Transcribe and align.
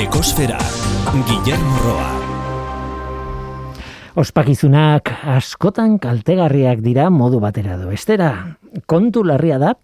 Ekosfera, 0.00 0.56
Guillermo 1.28 1.76
Roa. 1.84 2.06
Ospakizunak 4.16 5.10
askotan 5.28 5.98
kaltegarriak 6.00 6.80
dira 6.80 7.10
modu 7.12 7.36
batera 7.42 7.76
do. 7.76 7.90
Estera, 7.92 8.30
kontu 8.88 9.26
larria 9.28 9.58
da, 9.60 9.74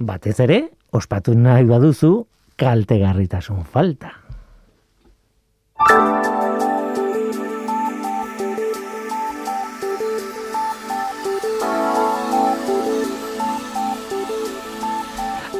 batez 0.00 0.38
ere, 0.46 0.62
ospatu 0.96 1.36
nahi 1.36 1.68
baduzu 1.68 2.14
kaltegarritasun 2.56 3.66
falta. 3.68 4.14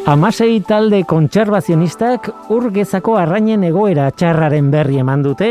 Amasei 0.07 0.61
talde 0.62 1.00
kontserbazionistak 1.02 2.29
urgezako 2.54 3.16
arrainen 3.18 3.64
egoera 3.66 4.04
txarraren 4.14 4.68
berri 4.71 5.00
eman 5.03 5.25
dute 5.25 5.49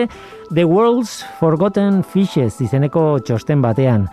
The 0.48 0.64
World's 0.64 1.18
Forgotten 1.42 1.98
Fishes 2.08 2.62
izeneko 2.64 3.02
txosten 3.20 3.60
batean. 3.60 4.06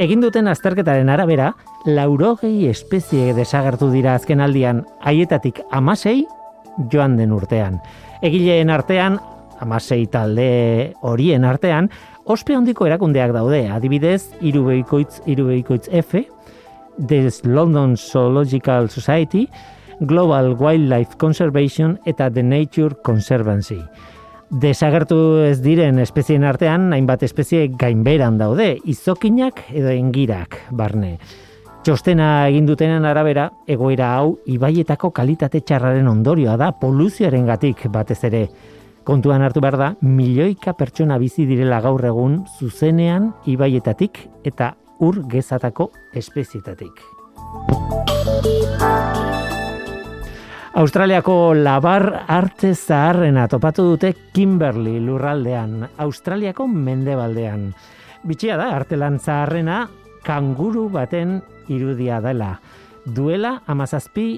Egin 0.00 0.22
duten 0.24 0.46
azterketaren 0.48 1.10
arabera, 1.12 1.50
laurogei 1.84 2.64
espezie 2.70 3.34
desagertu 3.36 3.90
dira 3.92 4.14
azken 4.16 4.40
aldian, 4.40 4.86
haietatik 5.04 5.60
amasei 5.68 6.22
joan 6.88 7.18
den 7.18 7.34
urtean. 7.36 7.76
Egileen 8.24 8.72
artean, 8.72 9.18
amasei 9.60 10.06
talde 10.08 10.94
horien 11.04 11.44
artean, 11.44 11.90
ospe 12.24 12.56
handiko 12.56 12.88
erakundeak 12.88 13.34
daude, 13.36 13.66
adibidez, 13.68 14.30
irubeikoitz, 14.40 15.20
irubeikoitz 15.28 15.90
F, 16.00 16.24
The 16.96 17.20
London 17.44 17.98
Zoological 18.00 18.88
Society, 18.88 19.44
Global 20.00 20.56
Wildlife 20.58 21.16
Conservation 21.16 21.98
eta 22.06 22.30
The 22.30 22.42
Nature 22.42 22.96
Conservancy. 23.04 23.78
Desagertu 24.50 25.44
ez 25.44 25.60
diren 25.62 26.00
espezien 26.02 26.42
artean, 26.42 26.88
hainbat 26.92 27.22
espezie 27.22 27.68
gainberan 27.78 28.38
daude, 28.40 28.72
izokinak 28.82 29.62
edo 29.70 29.92
engirak 29.92 30.56
barne. 30.74 31.18
Txostena 31.84 32.48
egin 32.50 32.66
dutenen 32.66 33.06
arabera, 33.08 33.46
egoera 33.70 34.10
hau 34.16 34.34
ibaietako 34.50 35.12
kalitate 35.16 35.62
txarraren 35.62 36.08
ondorioa 36.10 36.58
da 36.60 36.72
poluzioaren 36.76 37.46
gatik 37.46 37.86
batez 37.92 38.18
ere. 38.28 38.42
Kontuan 39.04 39.40
hartu 39.46 39.62
behar 39.64 39.78
da, 39.80 39.94
milioika 40.02 40.74
pertsona 40.76 41.16
bizi 41.22 41.46
direla 41.48 41.80
gaur 41.80 42.04
egun 42.04 42.42
zuzenean 42.58 43.30
ibaietatik 43.48 44.26
eta 44.44 44.74
ur 45.00 45.22
gezatako 45.30 45.88
espezietatik. 46.12 47.00
Australiako 50.72 51.52
labar 51.52 52.04
arte 52.30 52.76
zaharrena 52.76 53.48
topatu 53.50 53.82
dute 53.88 54.12
Kimberley 54.30 55.00
lurraldean, 55.02 55.88
Australiako 55.98 56.68
mendebaldean. 56.70 57.72
Bitxia 58.22 58.54
da, 58.54 58.68
artelan 58.76 59.18
zaharrena 59.18 59.80
kanguru 60.22 60.84
baten 60.88 61.40
irudia 61.74 62.20
dela. 62.22 62.52
Duela 63.02 63.56
amazazpi, 63.66 64.28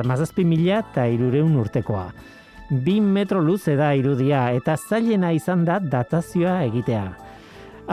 amazazpi 0.00 0.46
mila 0.48 0.80
eta 0.86 1.04
irureun 1.12 1.52
urtekoa. 1.60 2.06
Bi 2.70 2.96
metro 3.04 3.44
luze 3.44 3.76
da 3.76 3.92
irudia 3.92 4.46
eta 4.56 4.78
zailena 4.80 5.34
izan 5.36 5.66
da 5.68 5.76
datazioa 5.84 6.62
egitea. 6.70 7.04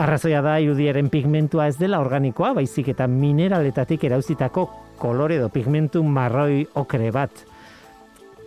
Arrazoia 0.00 0.40
da 0.40 0.56
irudiaren 0.64 1.12
pigmentua 1.12 1.68
ez 1.68 1.76
dela 1.76 2.00
organikoa, 2.00 2.54
baizik 2.56 2.88
eta 2.94 3.04
mineraletatik 3.06 4.08
erauzitako 4.08 4.68
kolore 4.96 5.36
edo 5.36 5.52
pigmentu 5.52 6.00
marroi 6.02 6.64
okre 6.80 7.12
bat 7.12 7.49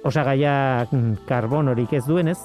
osagaia 0.04 0.86
mm, 0.92 1.24
karbonorik 1.28 1.94
ez 1.94 2.06
duenez, 2.06 2.40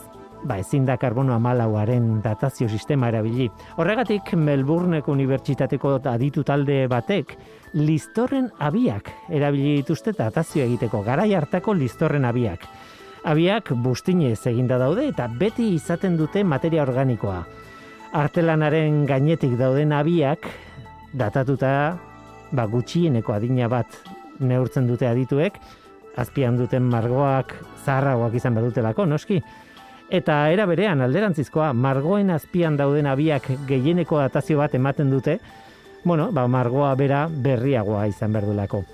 ba 0.44 0.58
ezin 0.58 0.84
da 0.86 0.96
karbono 0.96 1.34
amalauaren 1.34 2.20
datazio 2.22 2.68
sistema 2.68 3.08
erabili. 3.08 3.48
Horregatik, 3.76 4.32
Melbourneko 4.34 5.12
Unibertsitateko 5.12 5.96
aditu 6.06 6.44
talde 6.46 6.86
batek, 6.90 7.34
listorren 7.74 8.50
abiak 8.58 9.10
erabili 9.28 9.78
dituzte 9.80 10.14
datazio 10.16 10.64
egiteko, 10.64 11.02
garai 11.02 11.32
hartako 11.34 11.74
listorren 11.74 12.24
abiak. 12.24 12.68
Abiak 13.28 13.72
bustinez 13.82 14.38
eginda 14.46 14.78
daude 14.78 15.08
eta 15.10 15.26
beti 15.28 15.72
izaten 15.74 16.16
dute 16.16 16.44
materia 16.44 16.84
organikoa. 16.86 17.42
Artelanaren 18.16 19.02
gainetik 19.06 19.58
dauden 19.58 19.92
abiak, 19.92 20.46
datatuta, 21.12 21.98
ba 22.52 22.64
gutxieneko 22.70 23.34
adina 23.34 23.68
bat 23.68 23.98
neurtzen 24.38 24.86
dute 24.88 25.08
adituek, 25.08 25.58
azpian 26.16 26.56
duten 26.56 26.82
margoak 26.82 27.54
zaharragoak 27.84 28.34
izan 28.34 28.54
badutelako, 28.54 29.06
noski. 29.06 29.40
Eta 30.08 30.48
era 30.50 30.64
berean 30.66 31.02
alderantzizkoa, 31.04 31.72
margoen 31.72 32.30
azpian 32.32 32.76
dauden 32.76 33.06
abiak 33.06 33.50
gehieneko 33.68 34.18
datazio 34.22 34.58
bat 34.58 34.74
ematen 34.74 35.10
dute, 35.10 35.38
bueno, 36.04 36.30
ba, 36.32 36.46
margoa 36.48 36.94
bera 36.96 37.26
berriagoa 37.28 38.06
izan 38.08 38.32
berdulako. 38.32 38.84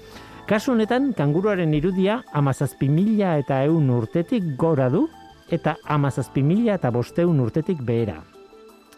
Kasu 0.44 0.74
honetan, 0.74 1.12
kanguruaren 1.16 1.72
irudia 1.72 2.18
amazazpi 2.32 2.88
mila 2.92 3.38
eta 3.40 3.62
eun 3.64 3.88
urtetik 3.90 4.56
gora 4.60 4.90
du, 4.90 5.06
eta 5.48 5.76
amazazpi 5.88 6.42
mila 6.42 6.74
eta 6.74 6.90
bosteun 6.90 7.40
urtetik 7.40 7.80
behera. 7.80 8.18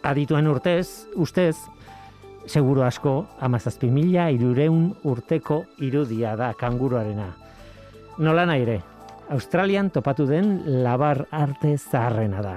Adituen 0.03 0.47
urtez, 0.47 1.07
ustez, 1.15 1.55
seguru 2.47 2.83
asko, 2.83 3.25
amazazpi 3.39 3.89
mila 3.91 4.29
irureun 4.31 4.93
urteko 5.03 5.63
irudia 5.83 6.35
da 6.35 6.53
kanguruarena. 6.57 7.46
Nola 8.17 8.47
nahi 8.49 8.63
ere, 8.65 8.79
Australian 9.29 9.91
topatu 9.93 10.25
den 10.25 10.63
labar 10.81 11.27
arte 11.29 11.75
zaharrena 11.77 12.41
da. 12.41 12.55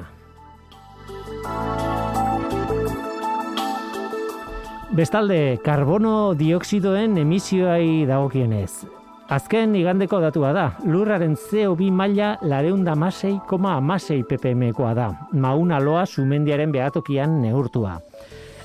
Bestalde, 4.96 5.58
karbono 5.60 6.32
dioksidoen 6.34 7.18
emisioai 7.20 8.06
dagokionez. 8.08 8.86
Azken 9.30 9.76
igandeko 9.76 10.22
datua 10.24 10.54
da, 10.56 10.64
lurraren 10.88 11.36
CO2 11.36 11.92
maila 11.92 12.32
lareunda 12.40 12.96
masei 12.96 13.36
koma 13.46 13.76
amasei 13.76 14.24
ppmkoa 14.24 14.94
da, 14.96 15.10
mauna 15.32 15.78
loa 15.78 16.06
sumendiaren 16.08 16.72
behatokian 16.72 17.36
neurtua. 17.44 17.98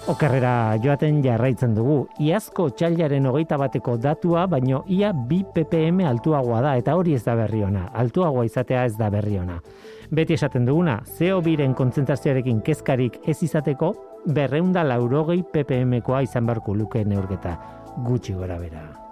Okerrera 0.05 0.77
joaten 0.83 1.23
jarraitzen 1.25 1.71
dugu. 1.73 1.95
Iazko 2.21 2.67
txailaren 2.77 3.25
hogeita 3.25 3.57
bateko 3.57 3.95
datua, 3.97 4.43
baino 4.45 4.83
ia 4.85 5.09
bi 5.17 5.39
ppm 5.55 6.03
altuagoa 6.05 6.59
da, 6.61 6.73
eta 6.77 6.93
hori 6.93 7.15
ez 7.17 7.23
da 7.25 7.33
berri 7.39 7.63
ona. 7.65 7.87
Altuagoa 8.03 8.43
izatea 8.45 8.83
ez 8.85 8.93
da 8.99 9.09
berri 9.09 9.39
ona. 9.41 9.57
Beti 10.13 10.37
esaten 10.37 10.67
duguna, 10.69 10.99
zeo 11.17 11.39
biren 11.41 11.73
kontzentrazioarekin 11.73 12.59
kezkarik 12.61 13.17
ez 13.25 13.39
izateko, 13.47 13.89
berreunda 14.29 14.85
laurogei 14.85 15.41
ppmkoa 15.41 16.21
izan 16.27 16.45
barku 16.45 16.77
luke 16.77 17.01
neurgeta. 17.01 17.57
Gutxi 18.05 18.37
gora 18.37 18.59
bera. 18.61 19.04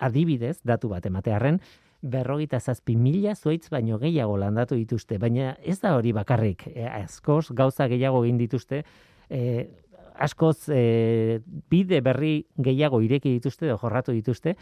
adibidez, 0.00 0.58
datu 0.64 0.92
bat 0.92 1.06
ematearen, 1.06 1.60
berrogita 2.00 2.60
zazpi 2.60 2.96
mila 2.96 3.34
zuaitz 3.34 3.68
baino 3.72 3.98
gehiago 4.00 4.38
landatu 4.40 4.76
dituzte, 4.78 5.18
baina 5.20 5.54
ez 5.60 5.78
da 5.80 5.94
hori 5.96 6.12
bakarrik, 6.16 6.66
e, 6.72 6.86
askoz 6.88 7.50
gauza 7.52 7.88
gehiago 7.88 8.24
egin 8.24 8.40
dituzte, 8.40 8.84
e, 9.28 9.68
askoz 10.20 10.68
e, 10.68 11.40
bide 11.70 12.00
berri 12.04 12.44
gehiago 12.60 13.00
ireki 13.02 13.32
dituzte, 13.38 13.66
edo 13.66 13.78
jorratu 13.80 14.12
dituzte, 14.12 14.56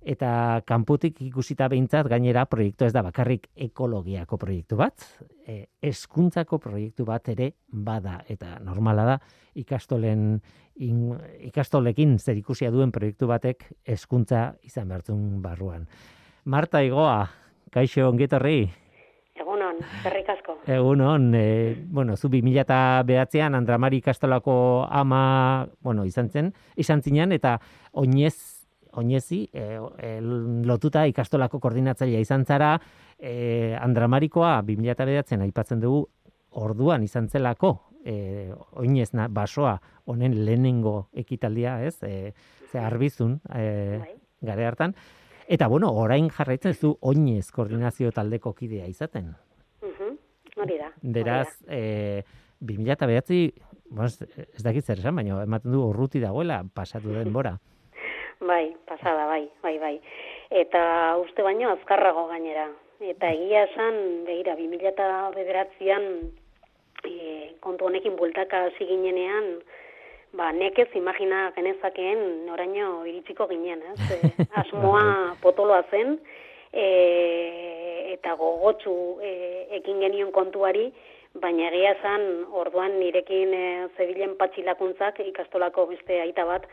eta 0.00 0.62
kanputik 0.64 1.18
ikusita 1.26 1.68
behintzat 1.68 2.08
gainera 2.08 2.46
proiektu 2.48 2.86
ez 2.86 2.92
da 2.96 3.02
bakarrik 3.04 3.50
ekologiako 3.68 4.38
proiektu 4.40 4.78
bat, 4.80 5.04
e, 5.44 5.66
eskuntzako 5.82 6.58
proiektu 6.62 7.04
bat 7.04 7.28
ere 7.28 7.52
bada, 7.68 8.20
eta 8.28 8.56
normala 8.64 9.04
da 9.04 9.18
ikastolen 9.60 10.40
in, 10.80 11.02
ikastolekin 11.50 12.16
zer 12.18 12.38
ikusia 12.40 12.70
duen 12.72 12.92
proiektu 12.94 13.28
batek 13.28 13.66
eskuntza 13.84 14.54
izan 14.64 14.88
behartzun 14.88 15.42
barruan. 15.44 15.86
Marta 16.44 16.80
Igoa, 16.80 17.26
kaixo 17.70 18.08
ongetorri. 18.08 18.70
Zerrik 20.02 20.28
asko. 20.32 20.56
Egunon, 20.66 21.34
e, 21.34 21.74
bueno, 21.88 22.16
zu 22.16 22.28
2000 22.28 23.02
behatzean 23.06 23.54
Andramari 23.54 24.00
Kastolako 24.00 24.86
ama, 24.90 25.68
bueno, 25.80 26.04
izan 26.04 26.30
zen, 26.30 26.52
izan 26.76 27.02
zinean, 27.02 27.32
eta 27.32 27.58
oinez, 27.92 28.66
oinezi, 28.92 29.44
e, 29.52 29.78
e, 29.98 30.14
lotuta 30.20 31.06
ikastolako 31.06 31.60
koordinatzailea 31.60 32.20
izan 32.20 32.44
zara, 32.44 32.74
e, 33.18 33.76
Andramarikoa 33.80 34.60
2000 34.62 35.06
behatzen 35.06 35.46
aipatzen 35.46 35.80
dugu, 35.80 36.06
orduan 36.50 37.04
izan 37.06 37.28
zelako, 37.28 37.76
e, 38.04 38.50
oinez 38.80 39.12
na, 39.14 39.28
basoa, 39.28 39.76
honen 40.10 40.34
lehenengo 40.44 41.10
ekitaldia, 41.12 41.78
ez? 41.86 41.96
E, 42.02 42.32
ze 42.70 42.78
arbizun, 42.78 43.40
e, 43.54 43.98
bai. 44.00 44.14
gare 44.40 44.66
hartan. 44.66 44.94
Eta 45.50 45.66
bueno, 45.66 45.90
orain 45.98 46.28
jarraitzen 46.30 46.74
zu 46.74 46.96
oinez 47.00 47.50
koordinazio 47.50 48.12
taldeko 48.14 48.52
kidea 48.54 48.86
izaten. 48.86 49.32
Hori 50.60 50.78
da. 50.78 50.92
Beraz, 51.02 51.48
eh 51.68 52.22
2009 52.60 53.52
bueno, 53.90 54.06
ez 54.54 54.62
dakit 54.62 54.84
zer 54.86 55.00
esan, 55.00 55.16
baina 55.16 55.42
ematen 55.42 55.72
du 55.72 55.82
urruti 55.88 56.20
dagoela 56.22 56.62
pasatu 56.74 57.14
denbora. 57.18 57.58
bai, 58.40 58.74
pasada, 58.86 59.26
bai, 59.26 59.50
bai, 59.62 59.78
bai. 59.78 59.96
Eta 60.50 61.16
uste 61.20 61.42
baino 61.42 61.70
azkarrago 61.74 62.26
gainera. 62.30 62.70
Eta 63.00 63.30
egia 63.32 63.64
esan, 63.68 64.24
begira, 64.26 64.56
2009an 64.56 66.06
e, 67.04 67.12
kontu 67.60 67.86
honekin 67.88 68.16
bultaka 68.16 68.64
hasi 68.68 68.86
ginenean, 68.88 69.60
ba, 70.36 70.50
nekez 70.52 70.88
imagina 70.98 71.50
genezakeen 71.56 72.48
oraino 72.52 73.04
iritsiko 73.08 73.48
ginen, 73.48 73.82
ez? 73.92 73.98
E, 74.16 74.48
asmoa 74.62 75.36
potoloa 75.42 75.82
zen, 75.90 76.18
e, 76.72 78.12
eta 78.16 78.34
gogotsu 78.38 78.94
e, 79.22 79.32
ekin 79.80 80.00
genion 80.02 80.32
kontuari, 80.32 80.90
baina 81.40 81.68
egia 81.68 81.92
zan, 82.02 82.24
orduan 82.58 82.96
nirekin 82.98 83.54
e, 83.54 83.66
zebilen 83.96 84.34
patxilakuntzak 84.40 85.20
ikastolako 85.22 85.86
beste 85.92 86.18
aita 86.22 86.44
bat, 86.48 86.66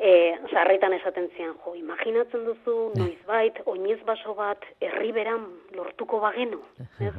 e, 0.00 0.12
zarretan 0.52 0.96
esaten 0.96 1.28
zian, 1.36 1.52
jo, 1.64 1.74
imaginatzen 1.76 2.46
duzu, 2.48 2.78
noizbait, 2.96 3.60
oinez 3.66 4.00
baso 4.08 4.34
bat, 4.38 4.64
herriberan 4.80 5.44
lortuko 5.76 6.22
bagenu, 6.24 6.62
ez? 7.00 7.14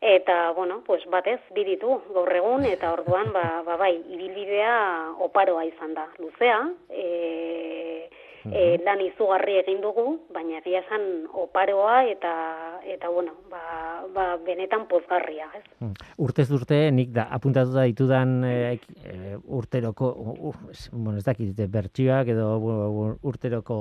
Eta, 0.00 0.52
bueno, 0.52 0.82
pues 0.86 1.02
batez, 1.10 1.40
biditu, 1.56 1.96
gaur 2.14 2.30
egun, 2.30 2.64
eta 2.64 2.92
orduan, 2.94 3.32
ba, 3.34 3.64
ba 3.66 3.74
bai, 3.80 3.96
ibilbidea 4.14 4.74
oparoa 5.26 5.64
izan 5.66 5.96
da. 5.96 6.04
Luzea, 6.22 6.60
e, 6.88 8.08
e, 8.54 8.78
lan 8.84 9.00
izugarri 9.04 9.58
egin 9.60 9.80
dugu, 9.82 10.04
baina 10.34 10.58
egia 10.60 10.80
esan 10.84 11.02
oparoa 11.32 12.02
eta, 12.08 12.32
eta 12.86 13.10
bueno, 13.12 13.34
ba, 13.50 13.60
ba 14.14 14.26
benetan 14.44 14.86
pozgarria, 14.90 15.48
ez? 15.58 15.62
Mm. 15.80 16.08
Urtez 16.24 16.48
urte, 16.54 16.80
nik 16.94 17.12
da, 17.14 17.28
apuntatuta 17.34 17.84
ditudan 17.88 18.38
e, 18.48 18.54
e, 19.04 19.36
urteroko, 19.44 20.10
uh, 20.14 20.56
bueno, 20.92 21.18
ez 21.18 21.26
dakit, 21.26 21.62
bertxioak 21.70 22.32
edo 22.34 22.48
urteroko 23.28 23.78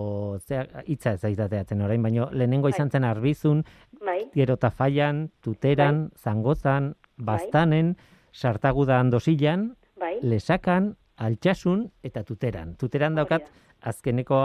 hitza 0.85 1.15
ez 1.15 1.23
aitateatzen 1.31 1.81
orain, 1.85 2.03
baina 2.03 2.29
lehenengo 2.31 2.71
bai. 2.71 2.75
izan 2.75 2.91
zen 2.91 3.07
arbizun, 3.07 3.63
bai. 4.01 4.21
gero 4.35 4.57
tafaian, 4.57 5.27
tuteran, 5.43 6.07
bai. 6.07 6.23
zangozan, 6.23 6.93
bastanen, 7.17 7.95
sartagudan 8.33 9.11
dosilan, 9.13 9.71
bai. 9.99 10.17
lesakan, 10.21 10.95
altxasun 11.17 11.87
eta 12.05 12.23
tuteran. 12.23 12.75
Tuteran 12.77 13.17
daukat, 13.17 13.47
azkeneko... 13.89 14.37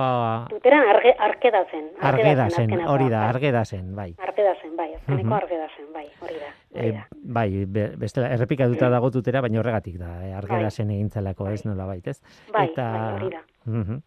Tuteran 0.50 0.88
arge, 0.88 1.12
arkeda 1.18 1.62
zen. 1.70 1.88
Argeda 2.00 2.48
zen, 2.50 2.72
hori 2.88 3.08
da, 3.12 3.26
argeda 3.28 3.64
zen, 3.64 3.92
bai. 3.96 4.08
Argeda 4.22 4.54
zen, 4.60 4.74
bai, 4.78 4.88
azkeneko 4.94 5.28
uh 5.28 5.32
-huh. 5.34 5.42
argeda 5.42 5.68
zen, 5.76 5.92
bai, 5.92 6.06
hori 6.20 6.40
da. 6.40 6.50
E, 6.72 7.04
bai, 7.38 7.64
bestela, 8.00 8.32
errepikatuta 8.32 8.88
dago 8.88 9.10
tutera, 9.10 9.40
baina 9.40 9.60
horregatik 9.60 9.98
da, 9.98 10.12
eh, 10.26 10.34
argeda 10.34 10.68
bai. 10.68 10.70
zen 10.70 10.90
egintzelako 10.90 11.48
ez 11.50 11.62
bai. 11.64 11.72
nola 11.72 11.86
baitez. 11.86 12.20
Bai, 12.52 12.68
eta, 12.70 12.90
bai, 12.92 13.14
hori 13.14 13.30
da. 13.30 13.42
Uh 13.66 13.86
-huh. 13.86 14.02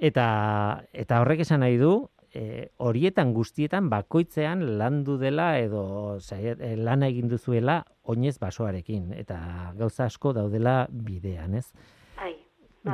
eta, 0.00 0.82
eta 0.92 1.20
horrek 1.20 1.40
esan 1.40 1.60
nahi 1.60 1.78
du, 1.78 2.08
e, 2.36 2.68
horietan 2.76 3.32
guztietan 3.32 3.90
bakoitzean 3.90 4.78
landu 4.78 5.16
dela 5.18 5.58
edo 5.58 6.18
e, 6.32 6.76
lana 6.76 7.08
egin 7.08 7.28
duzuela 7.28 7.84
oinez 8.02 8.38
basoarekin 8.38 9.12
eta 9.16 9.38
gauza 9.76 10.04
asko 10.04 10.32
daudela 10.32 10.86
bidean, 10.90 11.54
ez? 11.54 11.72
Bai. 12.16 12.34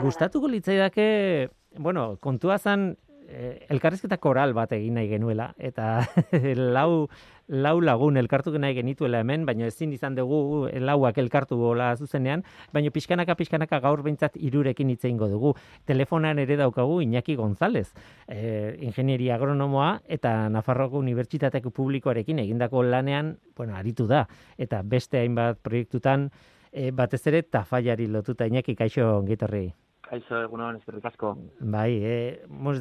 Gustatuko 0.03 0.49
litzaidake 0.49 1.51
bueno, 1.79 2.17
kontua 2.21 2.59
zan, 2.59 2.97
eh, 3.29 3.67
elkarrizketa 3.71 4.19
koral 4.19 4.53
bat 4.55 4.73
egin 4.77 4.97
nahi 4.99 5.09
genuela, 5.11 5.53
eta 5.59 6.05
lau, 6.77 7.09
lau 7.49 7.75
lagun 7.81 8.17
elkartu 8.21 8.53
nahi 8.59 8.75
genituela 8.77 9.23
hemen, 9.23 9.47
baina 9.49 9.67
ezin 9.71 9.93
izan 9.97 10.17
dugu 10.19 10.69
lauak 10.85 11.19
elkartu 11.19 11.57
gola 11.61 11.93
zuzenean, 11.97 12.45
baina 12.73 12.93
pixkanaka, 12.95 13.37
pixkanaka 13.39 13.81
gaur 13.85 14.03
behintzat 14.05 14.37
irurekin 14.37 14.93
hitze 14.93 15.09
ingo 15.09 15.29
dugu. 15.29 15.55
Telefonan 15.89 16.39
ere 16.43 16.57
daukagu 16.61 17.01
Iñaki 17.03 17.37
González, 17.37 17.93
eh, 18.29 18.77
ingenieria 18.81 19.37
agronomoa, 19.37 20.01
eta 20.07 20.49
Nafarroko 20.49 20.99
Unibertsitateko 20.99 21.71
Publikoarekin 21.71 22.43
egindako 22.45 22.83
lanean, 22.83 23.37
bueno, 23.57 23.77
aritu 23.77 24.07
da, 24.07 24.27
eta 24.59 24.83
beste 24.83 25.23
hainbat 25.23 25.63
proiektutan, 25.63 26.31
eh, 26.73 26.91
batez 26.91 27.27
ere 27.27 27.43
tafaiari 27.43 28.07
lotuta 28.07 28.47
Iñaki, 28.47 28.77
kaixo, 28.77 29.23
gitorri. 29.27 29.71
Kaixo, 30.13 30.43
egunon, 30.45 30.77
ezkerrik 30.77 31.07
asko. 31.09 31.31
Bai, 31.73 31.91
e, 32.05 32.17
mos 32.53 32.77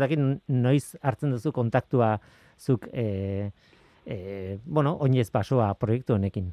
noiz 0.51 0.97
hartzen 1.01 1.31
duzu 1.31 1.53
kontaktua 1.55 2.17
zuk, 2.59 2.89
e, 2.91 3.51
e, 4.05 4.59
bueno, 4.65 4.97
oinez 4.99 5.31
basoa 5.31 5.73
proiektu 5.79 6.17
honekin. 6.17 6.51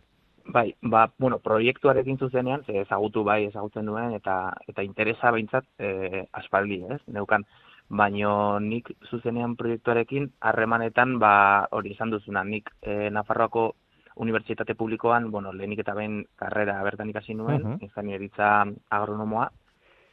Bai, 0.55 0.77
ba, 0.81 1.09
bueno, 1.19 1.41
proiektuarekin 1.43 2.19
zuzenean, 2.19 2.63
ze 2.65 2.79
ezagutu 2.81 3.25
bai 3.25 3.47
ezagutzen 3.49 3.87
duen, 3.87 4.15
eta 4.15 4.55
eta 4.69 4.87
interesa 4.87 5.33
behintzat 5.35 5.67
e, 5.79 6.25
aspaldi, 6.33 6.85
ez? 6.95 7.03
Neukan, 7.09 7.45
baino 7.89 8.61
nik 8.61 8.95
zuzenean 9.11 9.57
proiektuarekin 9.57 10.31
harremanetan, 10.41 11.19
ba, 11.19 11.67
hori 11.73 11.97
izan 11.97 12.15
duzuna, 12.15 12.45
nik 12.45 12.71
e, 12.83 13.11
Nafarroako 13.11 13.73
Unibertsitate 14.15 14.75
Publikoan, 14.75 15.33
bueno, 15.33 15.53
lehenik 15.53 15.83
eta 15.83 15.95
behin 15.95 16.23
karrera 16.37 16.83
bertan 16.87 17.11
ikasi 17.11 17.35
nuen, 17.35 17.67
uh 17.67 17.79
-huh. 17.83 18.75
agronomoa, 18.91 19.51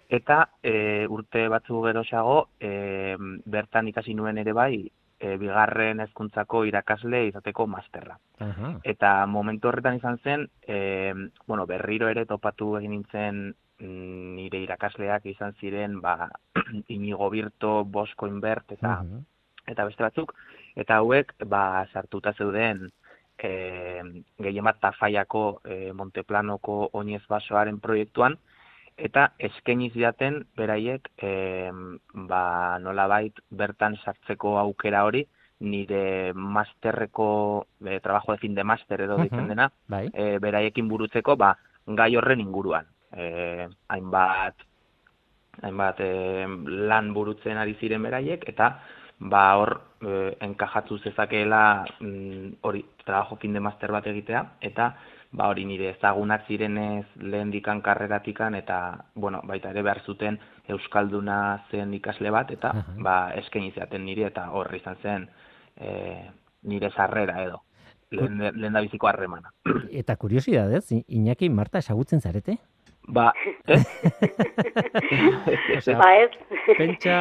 Eta 0.10 0.42
e, 0.62 1.08
urte 1.10 1.48
batzu 1.50 1.82
geroxago, 1.88 2.50
e, 2.60 3.16
bertan 3.46 3.88
ikasi 3.90 4.14
nuen 4.14 4.38
ere 4.38 4.54
bai, 4.54 4.86
e, 5.20 5.36
bigarren 5.42 6.02
hezkuntzako 6.04 6.64
irakasle 6.70 7.26
izateko 7.32 7.66
masterra. 7.68 8.18
Eta 8.84 9.14
momentu 9.26 9.70
horretan 9.70 9.98
izan 9.98 10.20
zen, 10.24 10.48
e, 10.62 11.14
bueno, 11.48 11.66
berriro 11.66 12.10
ere 12.12 12.26
topatu 12.30 12.76
egin 12.80 12.94
nintzen 12.96 13.40
mm, 13.80 14.36
nire 14.36 14.62
irakasleak 14.66 15.26
izan 15.32 15.56
ziren, 15.60 16.00
ba, 16.02 16.30
inigo 16.98 17.30
birto, 17.34 17.84
bosko 17.86 18.28
inbert, 18.28 18.76
eta, 18.78 19.00
eta 19.66 19.88
beste 19.90 20.06
batzuk. 20.06 20.36
Eta 20.76 21.00
hauek, 21.02 21.34
ba, 21.48 21.86
sartuta 21.94 22.36
zeuden, 22.38 22.90
e, 23.40 24.02
gehien 24.40 24.68
bat 24.68 24.80
tafaiako 24.84 25.46
e, 25.64 25.94
Monteplanoko 25.94 26.90
oinez 26.94 27.24
basoaren 27.30 27.80
proiektuan, 27.80 28.38
eta 28.98 29.30
eskaini 29.40 29.90
zidaten 29.92 30.44
beraiek 30.58 31.10
e, 31.18 31.72
ba, 32.30 32.80
nolabait 32.80 33.40
bertan 33.52 33.98
sartzeko 34.04 34.58
aukera 34.60 35.04
hori 35.06 35.26
nire 35.60 36.34
masterreko 36.34 37.68
e, 37.84 38.00
trabajo 38.00 38.32
de 38.32 38.38
fin 38.38 38.56
de 38.56 38.64
master 38.64 39.02
edo 39.02 39.18
ditzen 39.18 39.48
dena 39.48 39.70
bai. 39.88 40.08
e, 40.14 40.38
beraiekin 40.40 40.88
burutzeko 40.88 41.36
ba, 41.36 41.56
gai 41.86 42.16
horren 42.16 42.40
inguruan. 42.40 42.88
e, 43.16 43.68
hainbat 43.88 44.56
hainbat 45.62 46.00
e, 46.00 46.46
lan 46.88 47.14
burutzen 47.14 47.58
ari 47.58 47.76
ziren 47.80 48.04
beraiek 48.04 48.48
eta 48.48 48.80
ba 49.20 49.44
hor 49.56 49.82
e, 50.02 50.36
enkajatu 50.40 51.00
zezakeela 51.00 51.86
mm, 52.00 52.60
hori 52.62 52.86
trabajo 53.06 53.36
fin 53.36 53.54
de 53.54 53.60
master 53.60 53.92
bat 53.92 54.08
egitea 54.08 54.44
eta 54.62 54.96
ba 55.36 55.50
hori 55.52 55.66
nire 55.66 55.90
ezagunak 55.90 56.46
zirenez 56.48 57.06
lehen 57.20 57.52
dikan 57.52 57.82
karreratikan 57.82 58.56
eta 58.56 58.80
bueno, 59.16 59.42
baita 59.44 59.70
ere 59.76 59.84
behar 59.84 60.02
zuten 60.06 60.40
euskalduna 60.68 61.66
zen 61.72 61.94
ikasle 61.94 62.32
bat 62.32 62.52
eta 62.52 62.72
uh 62.72 62.82
-huh. 62.82 63.04
ba 63.04 63.18
eskaini 63.36 63.72
zaten 63.72 64.06
nire 64.06 64.28
eta 64.28 64.50
hor 64.50 64.74
izan 64.76 64.96
zen 65.02 65.30
e, 65.76 65.90
nire 66.64 66.90
sarrera 66.92 67.44
edo 67.44 67.62
lehen, 68.12 68.38
lehen 68.62 68.74
da 68.74 68.82
biziko 68.82 69.08
harremana. 69.08 69.52
Eta 69.92 70.16
kuriosidadez, 70.16 70.86
Iñaki 71.08 71.50
Marta 71.50 71.80
esagutzen 71.80 72.22
zarete? 72.22 72.58
Ba, 73.08 73.34
eh? 73.68 73.84
ba 75.98 76.10
ez. 76.18 76.32
pentsa, 76.78 77.18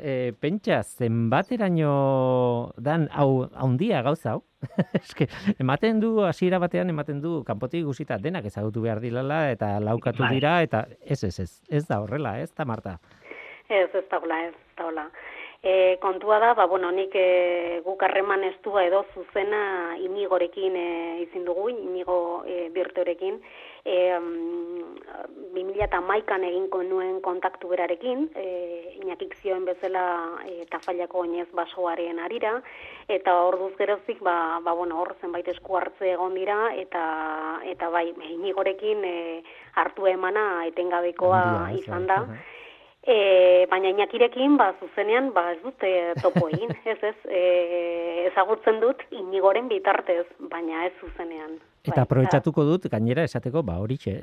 eh, 0.00 0.32
pentsa, 0.38 0.82
zenbateraino 0.82 2.72
dan, 2.78 3.08
hau, 3.12 3.48
haundia 3.54 4.02
gauza, 4.02 4.36
hau? 4.36 4.44
Eske, 5.02 5.26
ematen 5.58 6.00
du, 6.00 6.22
hasiera 6.24 6.60
batean, 6.62 6.90
ematen 6.94 7.20
du, 7.20 7.42
kanpotik 7.44 7.84
guzita 7.84 8.18
denak 8.18 8.46
ezagutu 8.46 8.84
behar 8.84 9.02
dilala, 9.02 9.50
eta 9.50 9.74
laukatu 9.82 10.22
bai. 10.22 10.34
dira, 10.36 10.60
eta 10.62 10.86
ez, 11.02 11.24
ez, 11.24 11.38
ez, 11.40 11.50
ez 11.68 11.84
da 11.88 12.00
horrela, 12.04 12.38
ez 12.40 12.52
da, 12.54 12.64
Marta? 12.68 12.98
Ez, 13.68 13.88
ez 13.90 14.06
da 14.10 14.20
hola, 14.22 14.40
ez 14.46 14.54
da 14.78 14.86
hola. 14.86 15.08
E, 15.64 15.96
kontua 15.96 16.38
da, 16.40 16.52
ba, 16.52 16.66
bueno, 16.68 16.90
nik 16.92 17.14
e, 17.16 17.80
guk 17.86 18.02
harreman 18.04 18.42
ez 18.44 18.58
edo 18.60 18.98
zuzena 19.14 19.96
inigorekin 19.96 20.76
e, 20.76 20.88
izin 21.22 21.46
dugu, 21.46 21.70
inigo 21.70 22.44
e, 22.44 22.68
birtorekin, 22.68 23.40
e, 23.82 23.94
um, 24.12 26.04
maikan 26.04 26.44
eginko 26.44 26.82
nuen 26.82 27.22
kontaktu 27.24 27.68
berarekin, 27.68 28.28
e, 28.36 28.98
inakik 29.00 29.34
zioen 29.40 29.64
bezala 29.64 30.04
e, 30.44 30.66
tafallako 30.68 31.20
oinez 31.20 31.48
basoaren 31.56 32.18
arira, 32.18 32.60
eta 33.08 33.32
hor 33.32 33.56
duz 33.58 33.72
gerozik, 33.78 34.20
ba, 34.20 34.60
ba, 34.60 34.74
bueno, 34.74 35.00
hor 35.00 35.16
zenbait 35.22 35.48
esku 35.48 35.78
hartze 35.80 36.12
egon 36.12 36.34
dira, 36.34 36.74
eta, 36.76 37.04
eta 37.64 37.88
bai, 37.88 38.10
inigorekin 38.34 39.00
e, 39.00 39.16
hartu 39.80 40.12
emana 40.12 40.66
etengabekoa 40.66 41.72
izan 41.80 42.06
da. 42.06 42.20
E, 43.04 43.66
baina 43.68 43.90
inakirekin, 43.92 44.56
ba, 44.56 44.70
zuzenean, 44.80 45.28
ba, 45.36 45.50
ez 45.52 45.60
dut 45.60 45.82
topo 46.22 46.48
egin, 46.48 46.70
ez 46.92 46.96
ez, 47.04 47.16
e, 47.28 47.42
ezagutzen 48.30 48.80
dut 48.80 49.04
inigoren 49.12 49.68
bitartez, 49.68 50.24
baina 50.48 50.86
ez 50.86 50.94
zuzenean. 51.02 51.58
Eta 51.84 51.98
bai, 51.98 52.04
aprobetsatuko 52.06 52.64
dut, 52.64 52.86
gainera, 52.88 53.26
esateko, 53.28 53.60
ba, 53.66 53.76
hori, 53.82 53.98
e, 54.08 54.14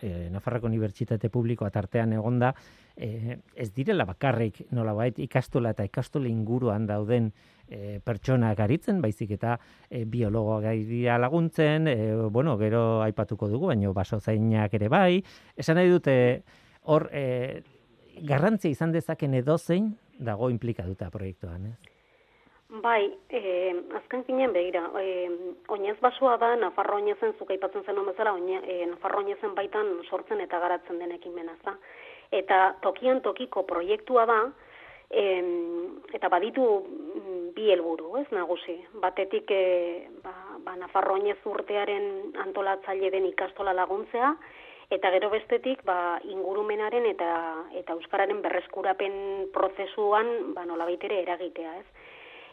e, 0.00 0.12
Nafarrako 0.32 0.70
Unibertsitate 0.70 1.28
Publikoa 1.28 1.68
tartean 1.74 2.14
egonda, 2.16 2.54
e, 2.96 3.36
ez 3.52 3.68
direla 3.76 4.06
bakarrik, 4.08 4.62
nola 4.72 4.94
bait, 4.96 5.20
ikastola 5.20 5.74
eta 5.76 5.84
ikastola 5.84 6.30
inguruan 6.30 6.88
dauden 6.88 7.28
e, 7.68 7.98
pertsona 8.00 8.54
garitzen, 8.56 9.04
baizik 9.04 9.36
eta 9.36 9.58
e, 9.90 10.06
biologoa 10.08 10.62
gaidia 10.64 11.18
laguntzen, 11.20 11.92
e, 11.92 12.14
bueno, 12.32 12.56
gero 12.56 13.02
aipatuko 13.04 13.52
dugu, 13.52 13.68
baina 13.74 13.92
baso 13.92 14.16
zainak 14.20 14.72
ere 14.80 14.88
bai, 14.88 15.20
esan 15.56 15.76
nahi 15.76 15.92
dute, 15.92 16.16
hor, 16.88 17.10
e, 17.12 17.60
garrantzia 18.20 18.70
izan 18.70 18.92
dezaken 18.92 19.34
edozein 19.34 19.92
dago 20.18 20.50
implikatuta 20.50 21.10
proiektuan, 21.10 21.66
ez? 21.72 21.92
Bai, 22.80 23.12
eh, 23.28 23.74
azken 23.98 24.22
finean 24.24 24.52
begira, 24.52 24.86
eh, 24.96 25.28
oinez 25.68 25.98
basua 26.00 26.38
da, 26.40 26.54
Nafarro 26.56 26.96
oinezen, 26.96 27.34
zuka 27.38 27.52
ipatzen 27.52 27.84
zen 27.84 28.00
bezala, 28.06 28.32
oine, 28.32 28.62
eh, 28.64 28.86
Nafarro 28.86 29.18
oinezen 29.18 29.54
baitan 29.54 30.00
sortzen 30.08 30.40
eta 30.40 30.58
garatzen 30.58 30.98
denekin 30.98 31.34
benazta. 31.34 31.76
Eta 32.30 32.76
tokian 32.80 33.20
tokiko 33.20 33.64
proiektua 33.64 34.24
da, 34.24 34.40
eh, 35.10 35.44
eta 36.14 36.28
baditu 36.28 36.64
mm, 36.64 37.52
bi 37.54 37.70
helburu, 37.70 38.16
ez 38.16 38.26
nagusi. 38.30 38.78
Batetik, 38.94 39.50
eh, 39.50 40.08
ba, 40.22 40.32
ba, 40.64 40.76
Nafarro 40.76 41.18
oinez 41.20 41.38
urtearen 41.44 42.32
antolatzaile 42.46 43.10
den 43.10 43.26
ikastola 43.26 43.74
laguntzea, 43.74 44.34
eta 44.90 45.10
gero 45.14 45.30
bestetik 45.30 45.84
ba, 45.84 46.18
ingurumenaren 46.24 47.06
eta 47.06 47.32
eta 47.78 47.94
euskararen 47.98 48.42
berreskurapen 48.42 49.48
prozesuan 49.54 50.54
ba 50.54 50.64
nolabait 50.66 51.04
ere 51.04 51.22
eragitea, 51.22 51.76
ez? 51.78 51.86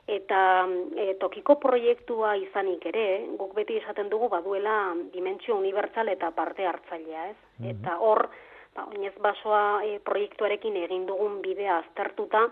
Eta 0.09 0.65
e, 0.98 1.13
tokiko 1.21 1.59
proiektua 1.62 2.33
izanik 2.41 2.86
ere, 2.89 3.05
guk 3.38 3.53
beti 3.53 3.77
esaten 3.77 4.09
dugu 4.09 4.29
baduela 4.29 4.95
dimentsio 5.13 5.57
unibertsal 5.59 6.09
eta 6.09 6.31
parte 6.31 6.65
hartzailea, 6.65 7.27
ez? 7.29 7.38
Mhm. 7.59 7.69
Eta 7.75 7.98
hor, 8.00 8.25
ba, 8.75 8.88
oinez 8.89 9.13
basoa 9.21 9.83
e, 9.86 10.00
proiektuarekin 10.00 10.81
egin 10.86 11.05
dugun 11.05 11.41
bidea 11.45 11.77
aztertuta, 11.83 12.48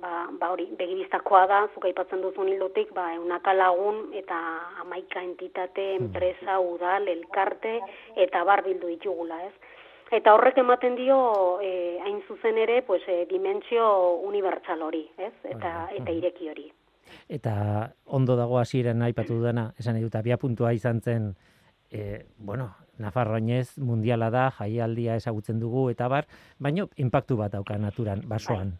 ba, 0.00 0.28
ba 0.40 0.50
hori, 0.52 0.68
begibistakoa 0.78 1.46
da, 1.50 1.60
zuka 1.74 1.88
aipatzen 1.90 2.22
duzun 2.22 2.48
hildotik, 2.52 2.92
ba, 2.96 3.10
eunaka 3.16 3.54
lagun 3.56 4.14
eta 4.16 4.38
amaika 4.84 5.22
entitate, 5.24 5.90
hmm. 5.96 6.06
enpresa, 6.06 6.58
udal, 6.60 7.08
elkarte, 7.08 7.78
eta 8.16 8.44
bar 8.48 8.64
bildu 8.66 8.90
ditugula, 8.94 9.42
ez? 9.48 9.54
Eta 10.14 10.32
horrek 10.32 10.56
ematen 10.62 10.96
dio, 10.96 11.18
e, 11.60 11.98
hain 12.00 12.22
zuzen 12.28 12.56
ere, 12.58 12.80
pues, 12.86 13.02
e, 13.08 13.26
dimentsio 13.28 13.84
unibertsal 14.24 14.82
hori, 14.82 15.04
ez? 15.18 15.34
Eta, 15.44 15.90
eta 15.92 16.08
hmm. 16.08 16.16
ireki 16.16 16.50
hori. 16.54 16.68
Eta 17.28 17.54
ondo 18.16 18.36
dago 18.36 18.58
hasieran 18.60 19.02
aipatu 19.04 19.40
dena, 19.42 19.70
esan 19.80 20.00
edut, 20.00 20.14
abia 20.16 20.38
puntua 20.40 20.72
izan 20.76 21.00
zen, 21.02 21.32
e, 21.90 22.24
bueno, 22.38 22.72
Nafarroinez 22.98 23.78
mundiala 23.78 24.26
da, 24.34 24.48
jaialdia 24.56 25.14
ezagutzen 25.20 25.60
dugu, 25.62 25.84
eta 25.92 26.08
bar, 26.10 26.26
baino, 26.58 26.88
impactu 26.98 27.36
bat 27.38 27.52
dauka 27.54 27.76
naturan, 27.78 28.24
basoan. 28.26 28.72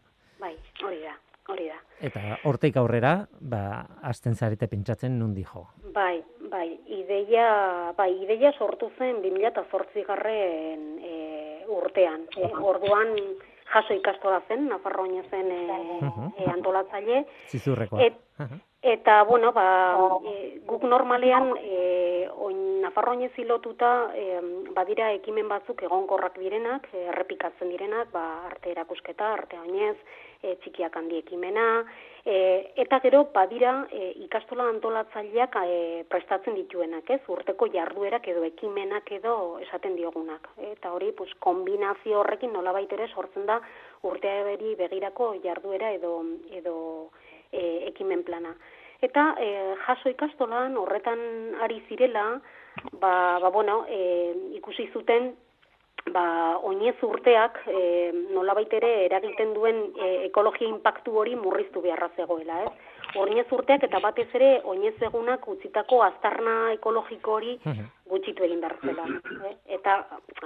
Eta 1.98 2.38
horteik 2.46 2.76
aurrera, 2.78 3.26
ba, 3.40 3.62
azten 4.06 4.36
zarete 4.38 4.68
pentsatzen 4.70 5.16
nundi 5.18 5.42
jo. 5.42 5.64
Bai, 5.94 6.22
bai, 6.50 6.68
ideia, 6.94 7.92
bai, 7.98 8.12
ideia 8.22 8.52
sortu 8.54 8.90
zen 8.98 9.18
2008 9.24 10.04
garren 10.06 10.84
e, 11.02 11.14
urtean. 11.74 12.28
E, 12.38 12.52
orduan 12.62 13.10
jaso 13.72 13.94
ikastola 13.94 14.40
zen, 14.48 14.68
Nafarro 14.68 15.06
zen 15.30 15.50
e, 15.50 15.62
e, 16.38 16.50
antolatzaile. 16.50 17.26
Zizurrekoa. 17.48 18.02
Et, 18.02 18.14
Eta, 18.80 19.24
bueno, 19.24 19.50
ba, 19.52 19.98
e, 20.22 20.60
guk 20.64 20.84
normalean, 20.86 21.50
e, 21.58 22.28
oin 22.30 22.80
Nafarro 22.80 23.16
zilotuta, 23.34 24.12
e, 24.14 24.38
badira 24.70 25.10
ekimen 25.12 25.48
batzuk 25.48 25.82
egonkorrak 25.82 26.38
direnak, 26.38 26.86
errepikatzen 26.94 27.70
direnak, 27.70 28.12
ba, 28.12 28.46
arte 28.46 28.70
erakusketa, 28.70 29.32
arte 29.32 29.58
oinez, 29.58 29.96
e, 30.42 30.54
txikiak 30.62 30.94
handi 30.94 31.18
ekimena, 31.18 31.84
e, 32.28 32.72
eta 32.76 33.00
gero, 33.00 33.22
badira, 33.32 33.86
e, 33.90 34.10
ikastola 34.26 34.66
antolatzaileak 34.68 35.54
e, 35.64 35.78
prestatzen 36.12 36.58
dituenak, 36.58 37.08
ez, 37.16 37.22
urteko 37.32 37.70
jarduerak 37.72 38.28
edo 38.28 38.44
ekimenak 38.44 39.08
edo 39.16 39.32
esaten 39.64 39.96
diogunak. 39.96 40.50
Eta 40.74 40.92
hori, 40.92 41.08
pues, 41.16 41.32
kombinazio 41.40 42.20
horrekin 42.20 42.52
nola 42.52 42.74
baitere 42.76 43.08
sortzen 43.08 43.48
da 43.48 43.56
urtea 44.04 44.44
beri 44.44 44.74
begirako 44.76 45.30
jarduera 45.44 45.94
edo, 45.96 46.12
edo 46.60 46.76
e, 47.50 47.88
ekimen 47.88 48.26
plana. 48.28 48.52
Eta 49.00 49.30
e, 49.40 49.48
jaso 49.86 50.12
ikastolan 50.12 50.76
horretan 50.76 51.20
ari 51.64 51.80
zirela, 51.88 52.28
ba, 53.00 53.38
ba 53.40 53.48
bueno, 53.48 53.86
e, 53.88 54.34
ikusi 54.60 54.90
zuten 54.92 55.32
ba, 56.12 56.58
oinez 56.62 56.96
urteak 57.02 57.60
e, 57.66 58.12
nolabait 58.34 58.72
ere 58.80 58.90
eragiten 59.06 59.54
duen 59.54 59.80
e, 59.96 60.10
ekologia 60.28 60.68
inpaktu 60.68 61.16
hori 61.20 61.36
murriztu 61.36 61.82
beharra 61.84 62.10
zegoela, 62.16 62.62
ez? 62.64 62.72
Oinez 63.16 63.46
urteak 63.56 63.86
eta 63.86 64.00
batez 64.04 64.26
ere 64.36 64.50
oinez 64.68 64.94
egunak 65.00 65.46
utzitako 65.48 66.02
aztarna 66.04 66.72
ekologiko 66.74 67.38
hori 67.38 67.54
gutxitu 68.10 68.44
egin 68.44 68.60
behar 68.60 68.76
zela. 68.84 69.06
Eh? 69.48 69.54
Eta 69.78 69.96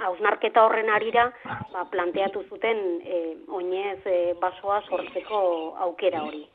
hausnarketa 0.07 0.63
horren 0.63 0.89
arira 0.89 1.25
ba, 1.73 1.83
planteatu 1.91 2.45
zuten 2.49 2.81
e, 3.03 3.21
oinez 3.51 3.99
e, 4.05 4.17
basoa 4.39 4.79
sortzeko 4.87 5.43
aukera 5.87 6.23
hori. 6.23 6.45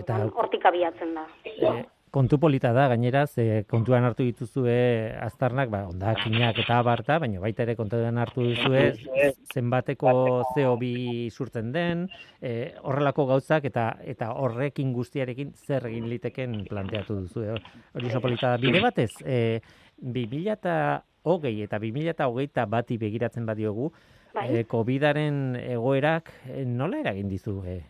Eta 0.00 0.22
hortik 0.34 0.64
abiatzen 0.64 1.14
da. 1.18 1.26
E, 1.44 1.74
kontu 2.10 2.38
polita 2.42 2.72
da, 2.74 2.88
gainera, 2.90 3.24
ze 3.26 3.64
kontuan 3.70 4.04
hartu 4.04 4.24
dituzue 4.26 5.14
aztarnak, 5.22 5.70
ba, 5.70 5.84
ondakinak 5.88 6.58
eta 6.64 6.80
abarta, 6.82 7.18
baina 7.22 7.40
baita 7.42 7.62
ere 7.62 7.76
kontuan 7.78 8.18
hartu 8.18 8.48
duzue 8.50 8.82
zenbateko 9.54 10.12
CO2 10.54 11.30
surtzen 11.30 11.70
den, 11.72 12.08
e, 12.42 12.72
horrelako 12.82 13.28
gauzak 13.30 13.68
eta 13.70 13.86
eta 14.02 14.32
horrekin 14.34 14.92
guztiarekin 14.96 15.54
zer 15.54 15.86
egin 15.90 16.08
liteken 16.10 16.64
planteatu 16.70 17.20
duzue. 17.22 17.60
Hori 17.94 18.10
oso 18.10 18.22
polita 18.24 18.54
da. 18.54 18.62
Bide 18.62 18.82
batez, 18.82 19.12
e, 19.24 19.60
2000 20.00 20.56
eta 20.58 20.74
hogei 21.22 21.60
eta 21.62 21.78
2000 21.78 22.16
eta 22.16 22.26
hogeita 22.26 22.66
bati 22.66 22.98
begiratzen 22.98 23.46
badiogu, 23.46 23.92
Bai. 24.30 24.44
E, 24.46 24.60
COVIDaren 24.70 25.56
egoerak 25.58 26.30
nola 26.70 27.00
eragin 27.02 27.26
dizu? 27.26 27.56
E, 27.66 27.80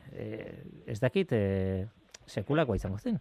ez 0.88 0.96
dakit, 1.02 1.34
e, 1.36 1.84
sekulakoa 2.24 2.80
izango 2.80 2.96
zen? 2.96 3.18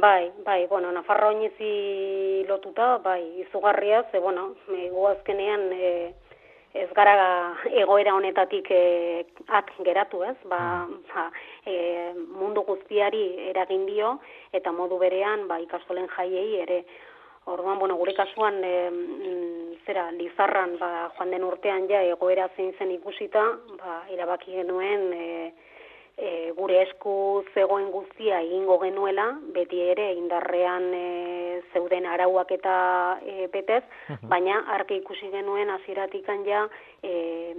Bai, 0.00 0.32
bai, 0.44 0.66
bueno, 0.66 0.90
Nafarro 0.92 1.28
oinezi 1.28 2.44
lotuta, 2.48 2.98
bai, 2.98 3.22
izugarria, 3.42 4.02
ze, 4.10 4.18
bueno, 4.18 4.54
e, 4.68 4.88
azkenean 5.10 5.68
e, 5.72 6.14
ez 6.72 6.88
gara 6.96 7.52
egoera 7.68 8.14
honetatik 8.14 8.70
e, 8.70 9.26
at 9.48 9.68
geratu, 9.84 10.22
ez? 10.24 10.36
Ba, 10.48 10.88
ba 11.12 11.26
e, 11.66 12.14
mundu 12.38 12.62
guztiari 12.64 13.50
eragin 13.50 13.84
dio, 13.86 14.18
eta 14.52 14.72
modu 14.72 14.98
berean, 14.98 15.46
ba, 15.48 15.60
ikastolen 15.60 16.08
jaiei 16.16 16.60
ere, 16.62 16.84
Orduan, 17.44 17.76
bueno, 17.80 17.96
gure 17.98 18.12
kasuan, 18.14 18.60
e, 18.62 18.90
zera, 19.84 20.12
Lizarran, 20.14 20.76
ba, 20.78 21.10
joan 21.16 21.32
den 21.34 21.42
urtean 21.42 21.88
ja, 21.90 22.00
egoera 22.06 22.46
zein 22.56 22.70
zen 22.78 22.92
ikusita, 22.94 23.42
ba, 23.80 23.96
irabaki 24.14 24.54
genuen, 24.54 25.08
e, 25.12 25.52
e, 26.22 26.52
gure 26.56 26.78
esku 26.84 27.14
zegoen 27.54 27.90
guztia 27.90 28.40
egingo 28.46 28.78
genuela, 28.82 29.26
beti 29.56 29.80
ere 29.90 30.12
indarrean 30.14 30.86
e, 30.94 31.06
zeuden 31.72 32.06
arauak 32.06 32.54
eta 32.54 32.74
e, 33.26 33.48
betez, 33.52 33.82
baina 34.32 34.62
arke 34.76 35.00
ikusi 35.02 35.32
genuen 35.34 35.72
hasieratik 35.74 36.30
ja 36.46 36.68
e, 37.02 37.54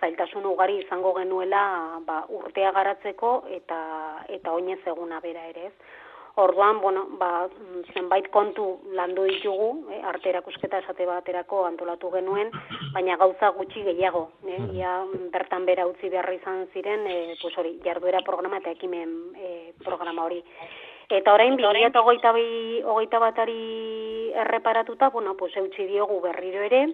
zailtasun 0.00 0.44
ugari 0.46 0.80
izango 0.82 1.14
genuela 1.16 1.64
ba, 2.06 2.24
urtea 2.28 2.72
garatzeko 2.72 3.32
eta 3.58 3.80
eta 4.28 4.52
oinez 4.52 4.80
eguna 4.86 5.20
bera 5.20 5.46
ere 5.48 5.70
ez. 5.70 5.74
Orduan, 6.34 6.80
bueno, 6.80 7.06
ba, 7.20 7.46
zenbait 7.92 8.30
kontu 8.32 8.78
landu 8.96 9.26
ditugu, 9.28 9.90
eh, 9.92 10.00
arte 10.00 10.30
erakusketa 10.30 10.78
esate 10.80 11.04
baterako 11.04 11.66
antolatu 11.68 12.08
genuen, 12.14 12.48
baina 12.94 13.18
gauza 13.20 13.50
gutxi 13.52 13.82
gehiago, 13.84 14.30
eh, 14.46 14.56
mm. 14.58 14.70
ia 14.74 14.94
bertan 15.34 15.66
bera 15.68 15.84
utzi 15.86 16.08
beharra 16.08 16.32
izan 16.32 16.66
ziren, 16.72 17.04
eh, 17.06 17.36
pues 17.42 17.58
hori, 17.58 17.78
jarduera 17.84 18.22
programa 18.24 18.62
eta 18.62 18.72
ekimen 18.72 19.12
eh, 19.36 19.74
programa 19.84 20.24
hori. 20.24 20.40
Eta 21.10 21.34
orain, 21.34 21.56
bi 21.56 21.64
eta 21.84 22.00
hogeita, 22.00 23.18
batari 23.18 24.32
erreparatuta, 24.32 25.10
bueno, 25.10 25.36
pues 25.36 25.54
eutxi 25.54 25.84
diogu 25.84 26.22
berriro 26.22 26.62
ere, 26.62 26.86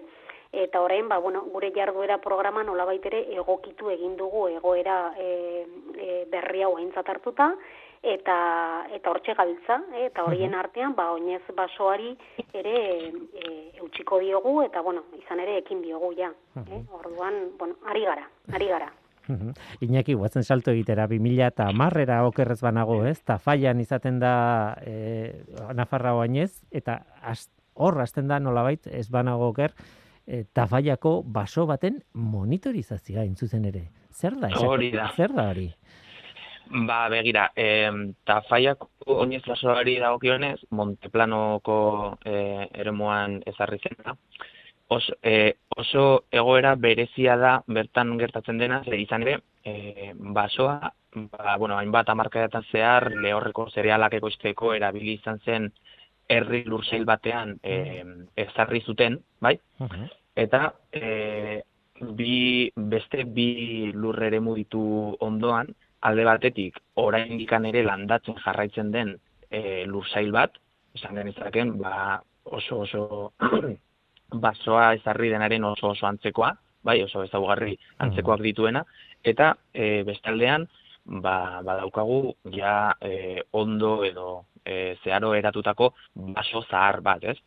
eta 0.51 0.81
orain, 0.81 1.07
ba, 1.07 1.17
bueno, 1.19 1.43
gure 1.53 1.71
jarduera 1.71 2.17
programa 2.17 2.63
nola 2.63 2.83
baitere 2.83 3.23
egokitu 3.33 3.89
egin 3.89 4.17
dugu 4.17 4.49
egoera 4.49 5.13
e, 5.17 5.65
e, 5.95 6.25
berria 6.27 6.67
hartuta, 6.67 7.55
eta 8.03 8.85
eta 8.95 9.11
hortxe 9.11 9.35
gabiltza, 9.35 9.81
eh? 9.93 10.05
eta 10.07 10.23
horien 10.23 10.55
artean 10.55 10.95
ba 10.95 11.11
oinez 11.11 11.41
basoari 11.55 12.15
ere 12.53 12.77
e, 13.09 13.51
eutsiko 13.81 14.19
diogu 14.19 14.61
eta 14.63 14.81
bueno, 14.81 15.03
izan 15.19 15.39
ere 15.43 15.57
ekin 15.59 15.81
diogu 15.81 16.13
ja, 16.17 16.31
eh? 16.55 16.81
Orduan, 16.91 17.57
bueno, 17.59 17.75
ari 17.85 18.05
gara, 18.05 18.29
ari 18.53 18.67
gara. 18.67 18.91
Iñaki, 19.85 20.15
guatzen 20.17 20.43
salto 20.43 20.71
egitera, 20.71 21.05
2000 21.07 21.47
eta 21.51 21.69
marrera 21.71 22.23
okerrez 22.25 22.59
banago, 22.61 23.03
ez? 23.05 23.19
Ta 23.21 23.37
faian 23.37 23.79
izaten 23.79 24.17
da 24.19 24.75
e, 24.81 25.45
Nafarra 25.77 26.15
oainez, 26.17 26.63
eta 26.71 27.03
hor 27.75 27.99
hasten 28.01 28.27
da 28.27 28.39
nolabait, 28.39 28.87
ez 28.87 29.07
banago 29.13 29.51
oker, 29.53 29.75
e, 30.25 30.43
tafaiako 30.53 31.19
baso 31.25 31.65
baten 31.69 32.01
monitorizazioa 32.13 33.25
intzuzen 33.27 33.65
ere. 33.69 33.89
Zer 34.09 34.35
da? 34.39 34.49
Hori 34.65 34.91
da. 34.91 35.11
Zer 35.15 35.33
da 35.35 35.49
hori? 35.51 35.69
Ba, 36.69 37.07
begira, 37.09 37.51
e, 37.55 37.89
tafaiak 38.29 38.83
oinez 39.09 39.41
lasoari 39.49 39.95
dagokionez, 39.97 40.59
Monteplanoko 40.77 41.77
e, 42.23 42.67
eremuan 42.73 43.39
ezarri 43.49 43.79
zen 43.81 43.97
Oso, 44.89 45.13
e, 45.21 45.57
oso 45.77 46.25
egoera 46.31 46.75
berezia 46.75 47.37
da 47.37 47.63
bertan 47.67 48.15
gertatzen 48.17 48.57
dena, 48.57 48.81
ze 48.83 48.97
izan 48.97 49.21
ere, 49.21 49.35
e, 49.63 50.13
basoa, 50.17 50.93
ba, 51.13 51.57
bueno, 51.57 51.77
hainbat 51.77 52.09
amarkadetan 52.09 52.65
zehar, 52.71 53.11
lehorreko 53.11 53.69
zerealak 53.69 54.13
ekoizteko 54.17 54.73
erabili 54.73 55.13
izan 55.13 55.39
zen 55.45 55.71
herri 56.29 56.63
lurseil 56.65 57.05
batean 57.05 57.57
e, 57.63 58.03
ezarri 58.35 58.81
zuten, 58.81 59.19
bai? 59.41 59.55
Eta 60.35 60.73
e, 60.91 61.61
bi, 62.01 62.71
beste 62.75 63.25
bi 63.25 63.91
lurrere 63.93 64.39
ditu 64.55 65.15
ondoan, 65.19 65.73
alde 66.01 66.25
batetik 66.27 66.79
orain 66.95 67.37
dikan 67.37 67.65
ere 67.69 67.83
landatzen 67.83 68.37
jarraitzen 68.43 68.91
den 68.91 69.15
e, 69.51 69.85
lursail 69.85 70.31
bat, 70.31 70.55
esan 70.95 71.19
genizaken, 71.19 71.75
ba, 71.81 72.19
oso 72.45 72.81
oso 72.85 73.03
basoa 74.45 74.93
ezarri 74.97 75.31
denaren 75.33 75.65
oso 75.71 75.93
oso 75.93 76.07
antzekoa, 76.07 76.53
bai, 76.83 77.01
oso 77.03 77.23
ezagugarri 77.27 77.75
antzekoak 78.05 78.43
dituena, 78.45 78.83
eta 79.23 79.53
e, 79.73 80.03
bestaldean, 80.07 80.67
ba, 81.23 81.61
badaukagu 81.65 82.35
ja 82.55 82.93
e, 83.01 83.41
ondo 83.51 84.03
edo 84.05 84.29
e, 84.63 84.95
zeharo 85.03 85.33
eratutako 85.35 85.93
baso 86.35 86.63
zahar 86.69 87.01
bat, 87.01 87.23
ez? 87.23 87.37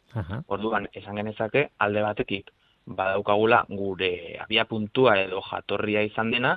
Orduan, 0.48 0.88
esan 0.92 1.16
genezake, 1.20 1.70
alde 1.78 2.02
batetik, 2.04 2.50
badaukagula 2.86 3.62
gure 3.70 4.38
abia 4.42 4.64
puntua 4.66 5.16
edo 5.22 5.40
jatorria 5.46 6.02
izan 6.02 6.32
dena, 6.34 6.56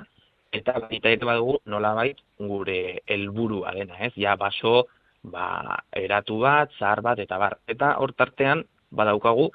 eta 0.56 0.78
baita 0.86 1.12
ere 1.12 1.28
badugu 1.28 1.58
nolabait 1.66 2.18
gure 2.38 3.02
helburua 3.06 3.74
dena, 3.76 3.98
ez? 4.06 4.12
Ja 4.16 4.36
baso 4.36 4.86
ba, 5.22 5.82
eratu 5.92 6.40
bat, 6.40 6.70
zahar 6.78 7.02
bat 7.02 7.18
eta 7.22 7.38
bar. 7.38 7.58
Eta 7.68 7.94
hor 8.00 8.12
tartean 8.16 8.64
badaukagu 8.90 9.50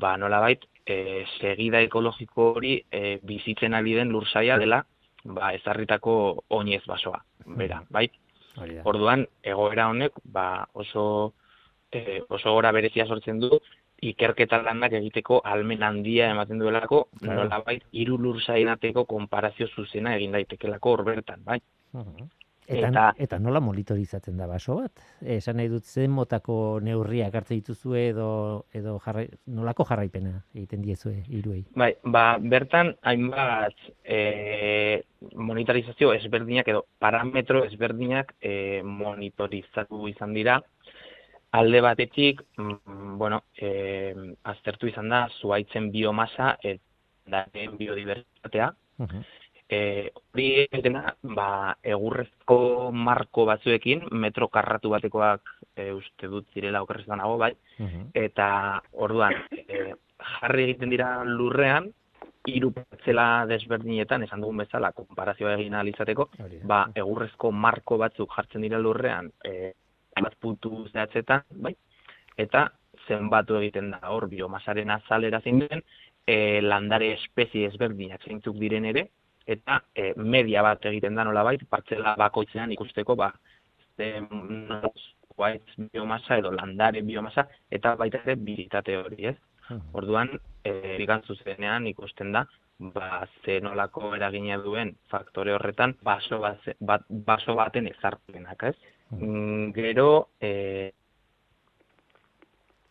ba 0.00 0.16
nolabait 0.16 0.64
e, 0.86 1.24
segida 1.38 1.80
ekologiko 1.84 2.52
hori 2.56 2.74
e, 2.90 3.18
bizitzen 3.22 3.74
ari 3.74 3.94
den 3.94 4.12
lursaia 4.12 4.58
dela 4.58 4.84
ba 5.24 5.52
ezarritako 5.54 6.44
oinez 6.48 6.82
basoa. 6.86 7.22
Bera, 7.46 7.82
bai? 7.90 8.08
Orduan 8.84 9.26
egoera 9.42 9.88
honek 9.90 10.20
ba 10.24 10.66
oso 10.72 11.34
e, 11.92 12.22
oso 12.28 12.52
gora 12.52 12.72
berezia 12.72 13.06
sortzen 13.06 13.40
du 13.40 13.58
ikerketa 14.02 14.60
lanak 14.62 14.92
egiteko 15.00 15.40
almen 15.44 15.82
handia 15.82 16.30
ematen 16.34 16.58
duelako, 16.58 17.08
claro. 17.20 17.44
nola 17.44 17.60
bai, 17.66 17.78
iru 17.92 18.18
lur 18.18 18.40
zainateko 18.42 19.04
konparazio 19.04 19.68
zuzena 19.68 20.16
egin 20.16 20.32
daitekelako 20.32 20.96
hor 20.96 21.04
bertan, 21.04 21.44
bai. 21.44 21.60
Eta, 22.64 23.10
eta, 23.20 23.36
nola 23.38 23.60
monitorizatzen 23.60 24.38
da 24.40 24.46
baso 24.48 24.78
bat? 24.78 25.02
Esan 25.20 25.58
nahi 25.60 25.68
dut 25.68 25.84
zen 25.84 26.12
motako 26.16 26.80
neurriak 26.80 27.34
hartzen 27.36 27.60
dituzue 27.60 28.06
edo, 28.08 28.28
edo 28.72 28.96
jarrai, 29.04 29.26
nolako 29.52 29.84
jarraipena 29.90 30.32
egiten 30.54 30.80
diezue 30.84 31.18
iruei? 31.28 31.60
Bai, 31.76 31.90
ba, 32.04 32.38
bertan 32.40 32.94
hainbat 33.04 33.76
e, 34.00 35.02
monitorizazio 35.36 36.14
ezberdinak 36.16 36.70
edo 36.72 36.86
parametro 36.98 37.66
ezberdinak 37.68 38.32
e, 38.40 38.80
monitorizatu 38.80 40.08
izan 40.08 40.32
dira, 40.32 40.62
alde 41.54 41.80
batetik, 41.80 42.42
mm, 42.56 43.16
bueno, 43.16 43.44
e, 43.54 44.12
aztertu 44.42 44.88
izan 44.90 45.08
da, 45.08 45.28
zuaitzen 45.40 45.90
biomasa 45.94 46.56
eta 46.62 47.44
biodiversitatea. 47.78 48.72
Uh 48.98 49.06
-huh. 49.06 49.24
e, 49.68 50.10
hori 50.14 50.66
dena, 50.82 51.14
ba, 51.22 51.76
egurrezko 51.82 52.90
marko 52.92 53.44
batzuekin, 53.46 54.02
metro 54.10 54.48
karratu 54.48 54.90
batekoak 54.90 55.42
e, 55.76 55.92
uste 55.92 56.26
dut 56.26 56.46
zirela 56.54 56.82
okerrez 56.82 57.06
nago, 57.08 57.38
bai, 57.38 57.52
eta 58.14 58.82
orduan, 58.92 59.34
e, 59.50 59.94
jarri 60.40 60.64
egiten 60.64 60.90
dira 60.90 61.24
lurrean, 61.24 61.88
hiru 62.46 62.72
pertsela 62.72 63.46
desberdinetan, 63.46 64.22
esan 64.22 64.40
dugun 64.40 64.56
bezala, 64.56 64.92
konparazioa 64.92 65.54
egin 65.54 65.74
alizateko, 65.74 66.28
ba, 66.64 66.84
egurrezko 66.94 67.50
marko 67.52 67.96
batzuk 67.98 68.36
jartzen 68.36 68.62
dira 68.62 68.78
lurrean, 68.78 69.32
e, 69.44 69.72
bat 70.22 70.34
puntu 70.40 70.86
zehatzetan, 70.92 71.44
bai? 71.64 71.74
Eta 72.38 72.68
zenbatu 73.08 73.58
egiten 73.60 73.90
da 73.94 74.00
hor 74.10 74.28
biomasaren 74.28 74.90
azalera 74.90 75.40
zein 75.40 75.60
den, 75.64 75.82
e, 76.26 76.60
landare 76.62 77.12
espezie 77.18 77.68
ezberdinak 77.68 78.24
zeintzuk 78.24 78.56
diren 78.60 78.84
ere, 78.90 79.08
eta 79.46 79.80
e, 79.94 80.12
media 80.16 80.62
bat 80.64 80.84
egiten 80.90 81.18
da 81.18 81.24
nola 81.24 81.44
bai, 81.44 81.56
partzela 81.70 82.14
bakoitzean 82.20 82.72
ikusteko, 82.72 83.16
ba, 83.16 83.32
ze, 83.96 84.12
guaitz 85.36 85.76
biomasa 85.92 86.38
edo 86.40 86.52
landare 86.54 87.02
biomasa, 87.02 87.46
eta 87.70 87.94
baita 88.00 88.22
ere 88.24 88.36
biritate 88.36 88.96
hori, 88.96 89.26
ez? 89.32 89.36
Hmm. 89.68 89.80
Orduan, 89.96 90.30
e, 90.64 90.98
zenean 91.44 91.86
ikusten 91.86 92.32
da, 92.32 92.44
ba, 92.78 93.26
ze 93.44 93.60
nolako 93.60 94.14
eragina 94.16 94.58
duen 94.58 94.94
faktore 95.10 95.54
horretan, 95.54 95.96
baso, 96.02 96.40
bat, 96.80 97.06
baso 97.08 97.54
baten 97.54 97.88
ezarpenak, 97.88 98.62
ez? 98.62 98.76
Mm, 99.20 99.72
gero... 99.76 100.28
E... 100.40 100.92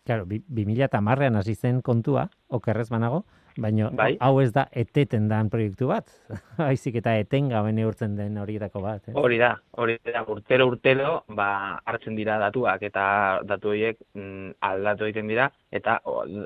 Claro, 0.04 0.26
bi, 0.28 0.42
bi 0.44 0.66
mila 0.68 0.90
eta 0.90 1.00
marrean 1.00 1.38
hasi 1.40 1.56
zen 1.56 1.80
kontua, 1.82 2.28
okerrez 2.52 2.90
banago, 2.92 3.24
baina 3.58 3.90
bai. 3.94 4.16
hau 4.20 4.40
ez 4.42 4.52
da 4.54 4.66
eteten 4.72 5.28
dan 5.30 5.50
proiektu 5.54 5.88
bat, 5.88 6.10
haizik 6.68 6.98
eta 7.02 7.16
eten 7.22 7.50
gabe 7.52 7.72
neurtzen 7.76 8.16
den 8.18 8.38
horietako 8.42 8.82
bat. 8.84 9.08
Eh? 9.08 9.16
Hori 9.20 9.38
da, 9.42 9.54
hori 9.78 9.98
da, 10.04 10.24
urtero 10.28 10.68
urtero, 10.72 11.14
ba, 11.28 11.80
hartzen 11.86 12.18
dira 12.20 12.40
datuak, 12.42 12.84
eta 12.90 13.06
datu 13.48 13.74
horiek 13.74 14.00
mm, 14.14 14.58
aldatu 14.70 15.08
egiten 15.10 15.32
dira, 15.32 15.50
eta 15.72 16.00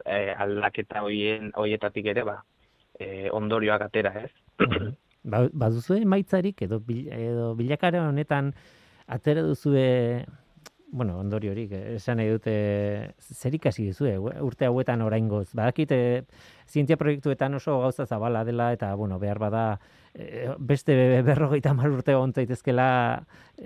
e, 0.04 0.22
aldaketa 0.38 1.04
horien 1.06 1.52
horietatik 1.56 2.12
ere, 2.14 2.26
ba, 2.28 2.42
e, 3.00 3.30
ondorioak 3.32 3.88
atera, 3.88 4.14
ez? 4.26 4.32
ba, 5.24 5.48
baduzu 5.66 6.02
emaitzarik, 6.02 6.62
edo, 6.68 6.82
bil, 6.84 7.08
edo 7.14 7.54
bilakare 7.58 8.04
honetan, 8.04 8.54
atera 9.08 9.42
duzue 9.42 10.26
bueno, 10.90 11.18
ondori 11.20 11.50
horik, 11.52 11.72
esan 11.98 12.18
nahi 12.22 12.30
dute, 12.32 12.54
zer 13.20 13.56
ikasi 13.58 13.90
duzu, 13.90 14.08
urte 14.46 14.68
hauetan 14.70 15.02
oraingoz. 15.04 15.50
Badakit, 15.58 15.92
e, 15.92 16.22
zientzia 16.68 16.98
proiektuetan 16.98 17.60
oso 17.60 17.80
gauza 17.82 18.06
zabala 18.06 18.46
dela, 18.48 18.72
eta, 18.74 18.94
bueno, 18.96 19.20
behar 19.20 19.40
bada, 19.40 19.66
e, 20.16 20.48
beste 20.58 20.96
berrogeita 21.28 21.74
mar 21.76 21.92
urte 21.92 22.16
ontzaitezkela 22.16 22.88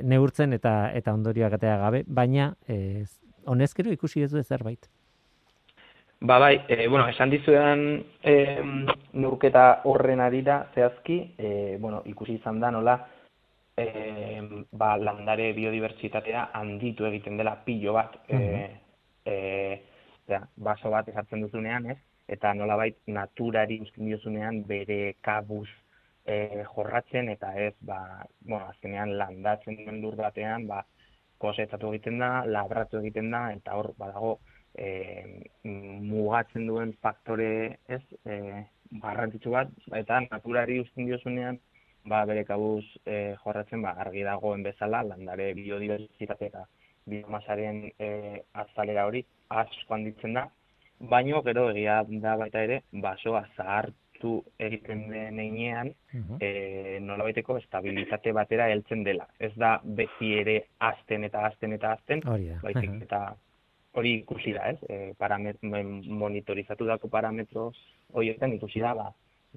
neurtzen 0.02 0.58
eta 0.58 0.92
eta 0.98 1.14
ondorioak 1.14 1.60
atea 1.60 1.78
gabe, 1.86 2.04
baina, 2.08 2.56
e, 2.68 3.06
honezkero 3.46 3.94
ikusi 3.94 4.26
duzu 4.26 4.44
zerbait. 4.44 4.90
Ba 6.22 6.38
bai, 6.38 6.56
e, 6.68 6.88
bueno, 6.88 7.08
esan 7.10 7.30
dizuetan 7.30 8.04
e, 8.22 8.36
nurketa 9.14 9.82
horren 9.90 10.20
arira 10.22 10.68
zehazki, 10.74 11.22
e, 11.38 11.78
bueno, 11.80 12.04
ikusi 12.06 12.36
izan 12.38 12.60
da 12.62 12.70
nola, 12.74 13.00
e, 13.82 14.66
ba, 14.72 14.96
landare 14.98 15.52
biodibertsitatea 15.58 16.48
handitu 16.60 17.08
egiten 17.10 17.38
dela 17.42 17.56
pilo 17.66 17.94
bat 17.98 18.18
e, 18.28 18.40
e, 19.26 19.36
ja, 20.30 20.42
baso 20.56 20.92
bat 20.94 21.10
esartzen 21.12 21.46
duzunean, 21.46 21.90
ez? 21.96 22.00
eta 22.32 22.54
nolabait 22.56 22.98
naturari 23.12 23.82
uzkin 23.84 24.08
diozunean 24.08 24.62
bere 24.68 25.16
kabuz 25.26 25.68
e, 26.26 26.64
jorratzen 26.76 27.30
eta 27.34 27.52
ez 27.60 27.74
ba, 27.82 28.00
bueno, 28.46 28.68
azkenean 28.70 29.18
landatzen 29.20 29.80
duen 29.82 30.00
lur 30.04 30.16
batean 30.20 30.68
ba, 30.70 30.84
kosetatu 31.42 31.92
egiten 31.92 32.22
da, 32.22 32.32
labratu 32.46 33.02
egiten 33.02 33.32
da 33.34 33.48
eta 33.56 33.76
hor 33.80 33.92
badago 33.98 34.38
e, 34.78 35.42
mugatzen 35.64 36.70
duen 36.70 36.94
faktore 37.04 37.52
ez 37.98 38.04
e, 38.24 38.38
garrantzitsu 39.04 39.58
bat 39.58 39.92
eta 40.00 40.22
naturari 40.30 40.80
uzkin 40.86 41.10
diozunean 41.10 41.60
ba, 42.06 42.24
bere 42.26 42.44
kabuz 42.46 42.86
e, 43.06 43.36
jorratzen 43.44 43.82
ba, 43.82 43.96
argi 44.04 44.24
dagoen 44.28 44.64
bezala, 44.64 45.04
landare 45.04 45.52
biodibertsitate 45.58 46.50
eta 46.52 46.66
biomasaren 47.12 47.84
e, 48.00 48.10
azalera 48.64 49.06
hori 49.10 49.24
asko 49.62 49.96
handitzen 49.98 50.38
da, 50.38 50.48
baino 51.14 51.42
gero 51.42 51.70
egia 51.72 52.02
da 52.24 52.36
baita 52.38 52.64
ere, 52.68 52.82
basoa 53.06 53.44
zahartu 53.56 54.34
egiten 54.60 55.08
den 55.10 55.40
einean, 55.40 55.94
uh 56.14 56.38
nola 57.02 57.26
baiteko 57.26 57.58
estabilitate 57.58 58.32
batera 58.38 58.68
heltzen 58.70 59.04
dela. 59.04 59.26
Ez 59.40 59.52
da 59.58 59.80
beti 59.84 60.36
ere 60.38 60.58
azten 60.90 61.24
eta 61.24 61.46
azten 61.48 61.74
eta 61.74 61.96
azten, 61.98 62.22
baitik 62.62 63.02
eta 63.08 63.22
hori 63.98 64.14
ikusi 64.22 64.54
da, 64.54 64.70
ez? 64.72 64.78
E, 64.88 65.14
paramet, 65.18 65.58
monitorizatu 65.64 66.86
dako 66.86 67.10
parametro 67.10 67.72
horietan 68.14 68.54
ikusi 68.54 68.80
da, 68.80 68.94
ba, 68.96 69.10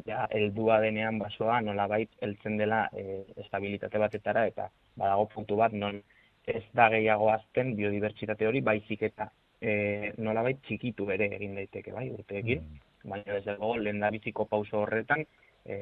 ja, 0.06 0.26
eldua 0.30 0.80
denean 0.82 1.18
basoa 1.18 1.60
nolabait 1.60 2.10
heltzen 2.22 2.58
dela 2.58 2.84
e, 2.92 3.22
estabilitate 3.44 3.98
batetara 3.98 4.46
eta 4.50 4.68
badago 4.96 5.26
puntu 5.34 5.56
bat 5.60 5.72
non 5.72 6.00
ez 6.46 6.64
da 6.74 6.88
gehiago 6.92 7.30
azten 7.32 7.74
biodibertsitate 7.76 8.46
hori 8.46 8.60
baizik 8.60 9.02
eta 9.10 9.30
e, 9.60 10.12
nolabait 10.18 10.60
txikitu 10.66 11.08
ere 11.16 11.30
egin 11.38 11.54
daiteke 11.60 11.92
bai 11.92 12.08
urteekin 12.10 12.62
mm. 12.62 13.10
baina 13.10 13.38
ez 13.38 13.44
dago 13.44 13.74
lehen 13.76 14.00
da 14.00 14.10
biziko 14.10 14.48
pauso 14.50 14.82
horretan 14.82 15.24
e, 15.64 15.76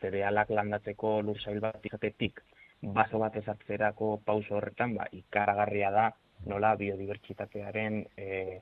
zerealak 0.00 0.50
landatzeko 0.50 1.20
lursail 1.28 1.60
bat 1.60 1.86
izatetik 1.90 2.42
baso 2.82 3.18
bat 3.22 3.36
ezatzerako 3.38 4.16
pauso 4.26 4.58
horretan 4.58 4.96
ba, 4.98 5.06
ikaragarria 5.12 5.90
da 5.94 6.10
nola 6.46 6.74
biodibertsitatearen 6.76 8.04
e, 8.16 8.60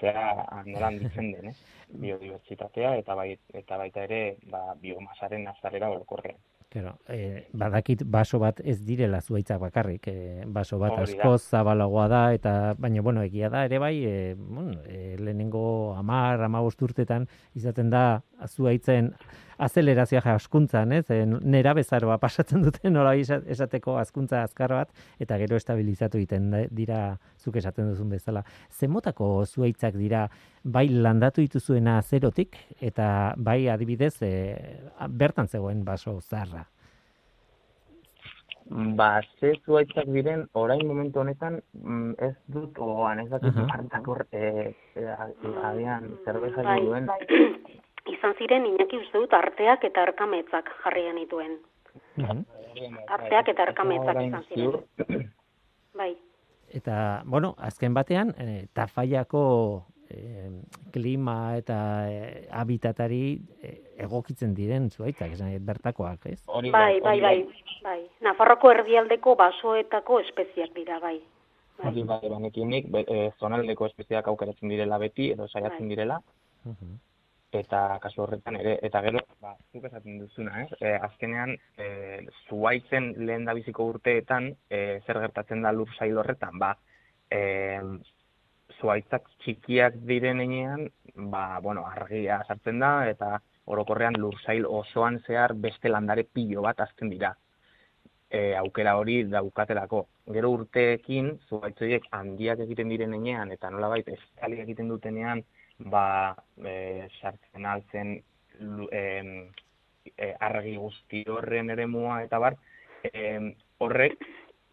zera 0.00 0.28
nola 0.66 0.90
handitzen 0.90 1.32
den, 1.32 1.50
eh? 1.50 1.56
biodibertsitatea 2.04 2.94
eta 3.02 3.16
bai, 3.18 3.32
eta 3.62 3.80
baita 3.80 4.04
ere 4.08 4.22
ba, 4.52 4.62
biomasaren 4.80 5.46
azalera 5.54 5.90
orokorrean. 5.94 6.38
Claro, 6.68 6.98
eh, 7.08 7.48
badakit 7.56 8.02
baso 8.04 8.36
bat 8.42 8.58
ez 8.60 8.82
direla 8.84 9.22
zuaitzak 9.22 9.60
bakarrik, 9.62 10.08
eh, 10.12 10.42
baso 10.44 10.76
bat 10.78 10.98
asko 11.00 11.38
zabalagoa 11.38 12.08
da, 12.12 12.20
eta 12.36 12.74
baina, 12.76 13.00
bueno, 13.00 13.22
egia 13.24 13.48
da, 13.48 13.62
ere 13.64 13.78
bai, 13.80 13.94
eh, 14.04 14.34
bueno, 14.36 14.74
eh, 14.84 15.16
lehenengo 15.16 15.94
amar, 15.96 16.42
amabost 16.44 16.82
urtetan, 16.84 17.24
izaten 17.56 17.88
da, 17.88 18.20
zuaitzen 18.46 19.12
azelerazioa 19.58 20.34
askuntzan, 20.36 20.92
ez? 20.92 21.06
Nera 21.42 21.74
bezaroa 21.74 22.18
pasatzen 22.22 22.62
duten 22.62 22.94
nola 22.94 23.14
esateko 23.18 23.96
azkuntza 23.98 24.44
azkar 24.46 24.74
bat 24.76 25.04
eta 25.18 25.38
gero 25.42 25.58
estabilizatu 25.58 26.20
egiten 26.20 26.50
dira 26.70 27.00
zuk 27.38 27.58
esaten 27.58 27.90
duzun 27.90 28.14
bezala. 28.14 28.44
Zemotako 28.70 29.44
zuaitzak 29.46 29.98
dira 29.98 30.28
bai 30.64 30.88
landatu 30.88 31.42
dituzuena 31.42 32.00
zerotik 32.02 32.56
eta 32.80 33.34
bai 33.36 33.68
adibidez 33.68 34.16
e, 34.22 34.32
bertan 35.08 35.48
zegoen 35.48 35.84
baso 35.84 36.20
zarra. 36.20 36.66
Ba, 38.68 39.22
ze 39.40 39.54
zuaitzak 39.64 40.10
diren, 40.12 40.42
orain 40.52 40.82
momentu 40.86 41.22
honetan, 41.22 41.62
mm, 41.72 42.10
ez 42.20 42.34
dut 42.52 42.76
oan, 42.84 43.22
ez 43.22 43.30
dakit, 43.30 43.56
uh 43.56 43.64
-huh. 43.64 44.26
e, 44.30 44.74
e, 44.94 45.06
zerbeza 46.24 46.62
bai, 46.62 46.80
duen, 46.84 47.06
bai 47.06 47.18
izan 48.12 48.34
ziren 48.38 48.66
inaki 48.66 49.00
uste 49.00 49.18
dut 49.18 49.34
arteak 49.36 49.84
eta 49.88 50.02
arkametzak 50.08 50.70
jarrian 50.84 51.16
dituen. 51.20 51.58
Mhm. 52.16 52.42
Arteak 53.08 53.52
eta 53.54 53.68
arkametzak 53.68 54.22
izan 54.22 54.44
ziren. 54.48 55.28
Bai. 55.98 56.14
Eta, 56.68 57.22
bueno, 57.24 57.54
azken 57.58 57.94
batean, 57.94 58.34
e, 58.36 58.66
tafaiako 58.76 59.42
e, 60.10 60.50
klima 60.92 61.56
eta 61.56 61.78
e, 62.10 62.44
habitatari 62.52 63.22
e, 63.62 63.72
egokitzen 64.04 64.52
diren 64.54 64.90
zuaitak, 64.90 65.32
esan, 65.32 65.54
bertakoak, 65.64 66.28
ez? 66.28 66.42
Bai, 66.46 67.00
bai, 67.00 67.18
bai, 67.24 67.36
bai. 67.82 67.98
Nafarroko 68.26 68.70
erdialdeko 68.76 69.34
basoetako 69.40 70.20
espeziak 70.26 70.76
dira, 70.76 71.00
bai. 71.00 71.16
bai. 71.78 71.90
Hori, 71.90 72.04
bai, 72.12 72.22
banekiunik, 72.36 72.92
e, 73.00 73.28
zonaldeko 73.40 73.88
espeziak 73.88 74.28
aukeratzen 74.28 74.68
direla 74.68 75.00
beti, 75.00 75.32
edo 75.32 75.48
saiatzen 75.48 75.86
bai. 75.86 75.94
direla. 75.96 76.22
Uh 76.68 76.96
eta 77.52 77.98
kasu 78.02 78.22
horretan 78.22 78.56
ere 78.60 78.76
eta 78.84 79.00
gero 79.00 79.20
ba 79.40 79.54
zuk 79.72 79.84
esaten 79.88 80.18
duzuna, 80.20 80.62
eh? 80.62 80.68
E, 80.80 80.92
azkenean 81.08 81.56
eh 81.78 82.26
zuaitzen 82.48 83.14
lehen 83.26 83.44
da 83.44 83.54
biziko 83.54 83.86
urteetan 83.94 84.50
e, 84.68 85.00
zer 85.06 85.20
gertatzen 85.24 85.62
da 85.62 85.72
lur 85.72 85.88
sail 85.98 86.18
horretan, 86.18 86.58
ba 86.58 86.76
eh 87.30 87.80
zuaitzak 88.80 89.28
txikiak 89.42 89.94
diren 90.06 90.40
heinean, 90.40 90.88
ba 91.32 91.58
bueno, 91.60 91.84
argia 91.86 92.42
sartzen 92.46 92.78
da 92.78 93.08
eta 93.08 93.40
orokorrean 93.66 94.14
lur 94.20 94.36
sail 94.44 94.66
osoan 94.66 95.18
zehar 95.26 95.54
beste 95.54 95.88
landare 95.88 96.24
pilo 96.24 96.62
bat 96.62 96.80
azten 96.80 97.10
dira. 97.10 97.34
E, 98.30 98.54
aukera 98.56 98.94
hori 98.96 99.22
daukatelako. 99.24 100.06
Gero 100.36 100.50
urteekin 100.52 101.30
zuaitzoiek 101.48 102.04
handiak 102.12 102.60
egiten 102.60 102.88
diren 102.92 103.14
heinean 103.16 103.52
eta 103.52 103.70
nolabait 103.70 104.08
eskali 104.08 104.60
egiten 104.60 104.88
dutenean 104.92 105.42
ba, 105.78 106.34
e, 106.58 107.06
sartzen 107.20 107.66
altzen 107.66 108.16
e, 108.92 109.02
argi 110.40 110.76
guzti 110.76 111.24
horren 111.30 111.70
ere 111.70 111.86
mua, 111.86 112.22
eta 112.24 112.40
bar, 112.42 112.56
e, 113.04 113.38
horrek 113.78 114.24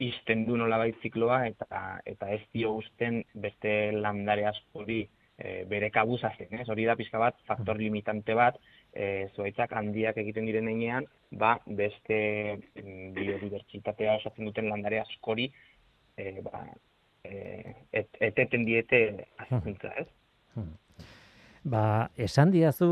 izten 0.01 0.43
du 0.45 0.57
nola 0.59 0.81
zikloa 1.01 1.45
eta, 1.47 1.99
eta 2.05 2.31
ez 2.35 2.41
dio 2.53 2.73
guzten 2.79 3.21
beste 3.33 3.91
landare 3.95 4.47
askori 4.49 5.03
e, 5.37 5.63
bere 5.69 5.89
kabuzazen, 5.91 6.51
ez? 6.59 6.67
Hori 6.69 6.87
da 6.87 6.97
pizka 6.99 7.19
bat, 7.21 7.37
faktor 7.47 7.79
limitante 7.79 8.35
bat, 8.35 8.57
e, 8.91 9.27
zuaitzak 9.35 9.75
handiak 9.77 10.17
egiten 10.23 10.49
diren 10.49 10.67
einean, 10.71 11.07
ba, 11.31 11.55
beste 11.65 12.17
biodibertsitatea 12.75 14.17
osatzen 14.19 14.49
duten 14.49 14.69
landare 14.71 15.01
askori, 15.03 15.49
e, 16.17 16.41
ba, 16.43 16.65
e, 17.23 17.75
et, 17.91 18.21
eteten 18.31 18.65
diete 18.67 19.05
azkuntza, 19.45 19.93
ez? 20.01 20.09
Hmm. 20.55 20.73
Ba, 21.65 22.12
esan 22.21 22.51
diazu 22.54 22.88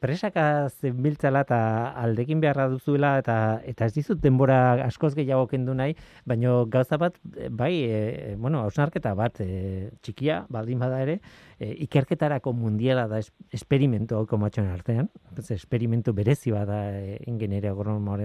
presaka 0.00 0.70
zenbiltzala 0.80 1.42
eta 1.44 1.56
aldekin 2.00 2.40
beharra 2.40 2.70
duzuela 2.72 3.10
eta 3.20 3.34
eta 3.68 3.84
ez 3.84 3.92
dizut 3.92 4.22
denbora 4.22 4.86
askoz 4.86 5.10
gehiago 5.18 5.44
kendu 5.50 5.74
nahi, 5.76 5.92
baino 6.24 6.54
gauza 6.72 6.96
bat, 6.96 7.18
bai, 7.52 7.74
e, 7.84 8.36
bueno, 8.40 8.62
hausnarketa 8.64 9.12
bat 9.18 9.42
e, 9.44 9.90
txikia, 10.00 10.38
baldin 10.48 10.80
bada 10.80 11.02
ere, 11.04 11.18
e, 11.58 11.68
ikerketarako 11.84 12.54
mundiala 12.56 13.04
da 13.12 13.18
esperimentu 13.52 14.16
hau 14.16 14.24
komatxon 14.30 14.70
artean, 14.72 15.10
ez, 15.36 15.50
esperimentu 15.58 16.14
berezi 16.16 16.54
bada 16.54 16.78
e, 16.96 17.18
ingenieria 17.28 17.74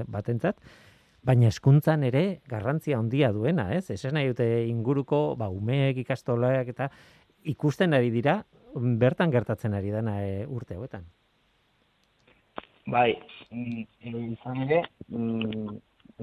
batentzat, 0.08 0.64
baina 1.28 1.50
eskuntzan 1.52 2.08
ere 2.08 2.40
garrantzia 2.48 2.98
handia 2.98 3.34
duena, 3.34 3.74
ez? 3.76 3.90
Esan 3.92 4.16
nahi 4.16 4.32
dute 4.32 4.48
inguruko, 4.64 5.36
ba, 5.36 5.50
umeek 5.50 5.98
ikastolaak 6.06 6.72
eta 6.72 6.88
ikusten 7.44 7.94
ari 7.94 8.16
dira, 8.16 8.46
bertan 8.76 9.32
gertatzen 9.32 9.74
ari 9.74 9.92
dena 9.92 10.20
e, 10.26 10.46
urte 10.48 10.76
hauetan. 10.76 11.06
Bai, 12.90 13.14
mm, 13.52 13.84
izan 14.34 14.64
ere, 14.66 14.84
mm, 15.10 15.76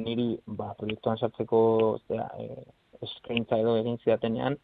niri 0.02 0.28
ba, 0.46 0.72
proiektuan 0.78 1.18
sartzeko 1.18 1.60
zera, 2.08 2.26
e, 2.38 2.64
eskaintza 3.02 3.58
edo 3.62 3.76
egin 3.80 3.98
zidatenean, 4.02 4.56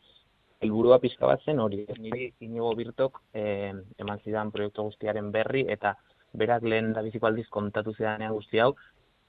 helburua 0.62 0.98
pizka 1.02 1.26
bat 1.26 1.42
zen 1.44 1.60
hori, 1.60 1.84
niri 1.98 2.32
inigo 2.40 2.72
birtok 2.78 3.20
e, 3.34 3.44
eman 4.02 4.22
zidan 4.24 4.50
proiektu 4.54 4.88
guztiaren 4.88 5.30
berri, 5.34 5.64
eta 5.76 5.94
berak 6.38 6.64
lehen 6.64 6.92
da 6.96 7.02
biziko 7.02 7.28
aldiz 7.28 7.48
kontatu 7.50 7.94
zidanean 7.94 8.34
guzti 8.34 8.62
hau, 8.62 8.72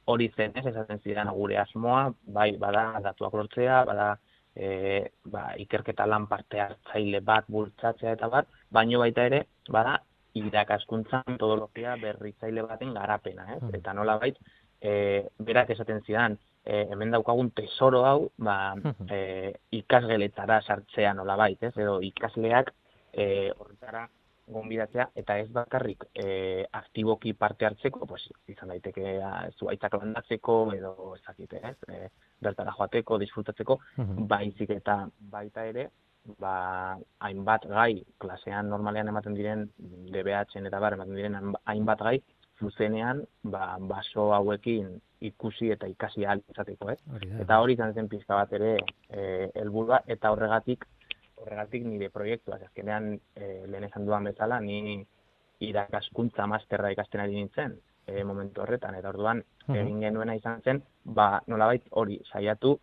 hori 0.06 0.30
zen 0.36 0.54
ez, 0.60 0.66
esaten 0.72 1.00
zidan 1.04 1.32
gure 1.36 1.58
asmoa, 1.58 2.12
bai, 2.38 2.52
bada, 2.60 2.86
datuak 3.04 3.34
lortzea, 3.40 3.84
bada, 3.90 4.14
e, 4.56 5.12
ba, 5.26 5.52
ikerketa 5.58 6.06
lan 6.08 6.28
parte 6.28 6.62
hartzaile 6.62 7.22
bat 7.26 7.46
bultzatzea 7.48 8.14
eta 8.18 8.30
bat, 8.30 8.48
baino 8.72 9.00
baita 9.00 9.26
ere, 9.30 9.44
bada, 9.70 10.00
irakaskuntza 10.38 11.24
metodologia 11.28 11.96
berritzaile 12.02 12.64
baten 12.66 12.94
garapena, 12.94 13.48
ez? 13.56 13.62
Hmm. 13.62 13.76
Eta 13.78 13.94
nola 13.94 14.18
bait, 14.22 14.40
e, 14.82 15.28
berak 15.40 15.70
esaten 15.76 16.02
zidan, 16.08 16.38
e, 16.66 16.88
hemen 16.92 17.12
daukagun 17.14 17.52
tesoro 17.52 18.06
hau, 18.06 18.32
ba, 18.38 18.74
Hmm. 18.76 19.08
e, 19.10 19.54
ikasgeletara 19.72 20.62
sartzea 20.62 21.14
nola 21.14 21.36
bait, 21.36 21.62
ez? 21.64 21.76
Edo 21.78 22.00
ikasleak 22.02 22.74
e, 23.14 23.52
horretara 23.58 24.08
gonbidatzea, 24.54 25.08
eta 25.16 25.38
ez 25.40 25.50
bakarrik 25.56 26.04
e, 26.20 26.66
aktiboki 26.72 27.34
parte 27.34 27.66
hartzeko, 27.66 28.06
pues, 28.06 28.26
izan 28.52 28.74
daiteke 28.74 29.22
zuaitzak 29.58 29.94
landatzeko, 29.94 30.58
edo 30.76 31.16
ezakite, 31.16 31.62
ez? 31.64 31.78
E, 31.88 32.10
bertara 32.44 32.74
joateko, 32.78 33.18
disfrutatzeko, 33.20 33.80
Mhm. 33.98 34.28
baizik 34.28 34.70
eta 34.70 35.08
baita 35.32 35.66
ere, 35.66 35.90
ba, 36.40 36.98
hainbat 37.20 37.66
gai, 37.68 38.04
klasean 38.20 38.70
normalean 38.70 39.08
ematen 39.12 39.34
diren, 39.36 39.66
DBH-en 40.14 40.68
eta 40.68 40.80
bar, 40.80 40.94
ematen 40.94 41.16
diren 41.16 41.36
hainba- 41.36 41.62
hainbat 41.66 42.00
gai, 42.00 42.22
zuzenean, 42.60 43.24
ba, 43.44 43.78
baso 43.80 44.34
hauekin 44.34 45.02
ikusi 45.22 45.72
eta 45.72 45.88
ikasi 45.88 46.26
ahal 46.26 46.42
izateko, 46.52 46.90
ez? 46.92 47.00
Hori 47.16 47.30
da. 47.30 47.42
Eta 47.44 47.60
hori 47.64 47.74
izan 47.74 47.94
zen 47.94 48.08
pizka 48.12 48.36
bat 48.36 48.52
ere 48.54 48.78
e, 49.10 49.50
helburua 49.56 50.02
eta 50.08 50.32
horregatik 50.32 50.86
horregatik 51.44 51.84
nire 51.84 52.10
proiektua, 52.10 52.56
azkenean 52.56 53.20
e, 53.36 53.66
lehen 53.68 53.84
esan 53.84 54.06
duan 54.06 54.24
bezala 54.24 54.60
ni 54.62 55.06
irakaskuntza 55.60 56.46
masterra 56.48 56.92
ikasten 56.92 57.22
ari 57.24 57.36
nintzen 57.36 57.78
e, 58.08 58.24
momentu 58.24 58.62
horretan. 58.62 58.96
Eta 58.96 59.10
orduan 59.10 59.44
Mhm. 59.68 59.76
egin 59.78 60.00
genuena 60.02 60.36
izan 60.36 60.62
zen 60.62 60.82
ba 61.06 61.42
nolabait 61.48 61.84
hori 61.92 62.20
saiatu 62.32 62.80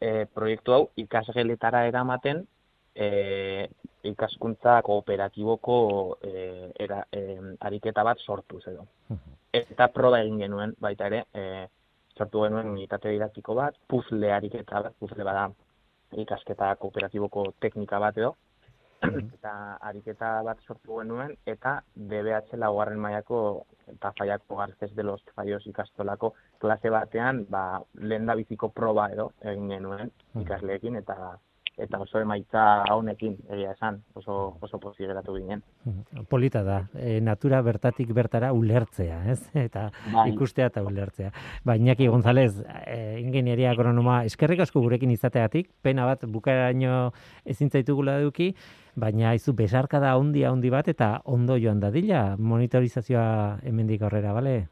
e, 0.00 0.26
proiektu 0.26 0.72
hau 0.72 0.90
ikasgeletara 0.96 1.86
eramaten 1.86 2.46
e, 2.94 3.68
ikaskuntza 4.04 4.82
kooperatiboko 4.82 6.18
e, 6.22 6.70
era, 6.78 7.04
e, 7.10 7.38
ariketa 7.60 8.02
bat 8.04 8.18
sortuz 8.18 8.62
edo. 8.68 8.86
Eta 9.52 9.88
proba 9.88 10.20
egin 10.20 10.38
genuen 10.38 10.74
baita 10.78 11.06
ere 11.06 11.24
e, 11.34 11.66
sortu 12.16 12.42
genuen 12.44 12.68
unitate 12.70 13.10
didaktiko 13.10 13.54
bat, 13.54 13.74
puzle 13.88 14.32
ariketa 14.32 14.82
bat, 14.82 14.94
puzle 14.98 15.24
bada 15.24 15.48
ikasketa 16.12 16.74
kooperatiboko 16.76 17.54
teknika 17.60 17.98
bat 17.98 18.18
edo, 18.18 18.36
eta 19.34 19.78
ariketa 19.80 20.42
bat 20.42 20.58
sortu 20.66 20.98
genuen, 21.00 21.36
eta 21.46 21.82
DBH 21.94 22.56
laugarren 22.56 22.98
mailako 22.98 23.66
eta 23.88 24.12
faiako 24.18 24.56
garzez 24.56 24.94
de 24.94 25.02
los 25.02 25.22
fallos 25.34 25.66
ikastolako 25.66 26.34
klase 26.58 26.90
batean, 26.90 27.46
ba, 27.48 27.82
lehen 27.94 28.26
biziko 28.36 28.68
proba 28.70 29.10
edo 29.12 29.32
egin 29.42 29.68
genuen 29.68 30.10
Mhm. 30.34 30.42
ikasleekin, 30.42 30.96
eta 30.96 31.38
eta 31.76 31.98
oso 32.00 32.20
emaitza 32.22 32.84
honekin 32.92 33.36
egia 33.50 33.72
esan, 33.74 34.00
oso, 34.14 34.56
oso 34.62 34.78
pozik 34.78 35.06
geratu 35.08 35.34
ginen. 35.34 35.62
Mhm. 35.84 36.26
Polita 36.30 36.62
da, 36.62 36.78
e, 36.94 37.20
natura 37.20 37.60
bertatik 37.62 38.12
bertara 38.14 38.52
ulertzea, 38.52 39.24
ez? 39.30 39.40
Eta 39.66 39.90
Bai. 40.12 40.30
ikustea 40.32 40.66
eta 40.66 40.82
ulertzea. 40.82 41.32
Ba, 41.64 41.76
Iñaki 41.76 42.06
González, 42.06 42.62
e, 42.86 43.18
ingenieria 43.20 43.70
agronoma, 43.72 44.24
eskerrik 44.24 44.60
asko 44.60 44.80
gurekin 44.80 45.10
izateagatik, 45.10 45.70
pena 45.82 46.06
bat 46.06 46.24
bukaeraino 46.26 47.12
ezin 47.44 47.70
zaitugula 47.70 48.18
eduki, 48.20 48.54
baina 48.94 49.34
izu 49.34 49.54
besarkada 49.54 50.14
handi 50.14 50.44
handi 50.44 50.70
bat 50.70 50.88
eta 50.88 51.20
ondo 51.24 51.58
joan 51.58 51.80
dadila 51.80 52.36
monitorizazioa 52.38 53.60
hemendik 53.64 54.02
aurrera, 54.02 54.32
bale? 54.32 54.68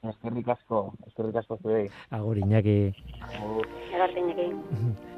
Eskerrik 0.00 0.48
asko, 0.48 0.94
eskerrik 1.06 1.36
asko 1.42 1.58
zuei. 1.60 1.86
Agur 2.10 2.38
Iñaki. 2.40 2.78
Egarteinekin. 3.92 4.58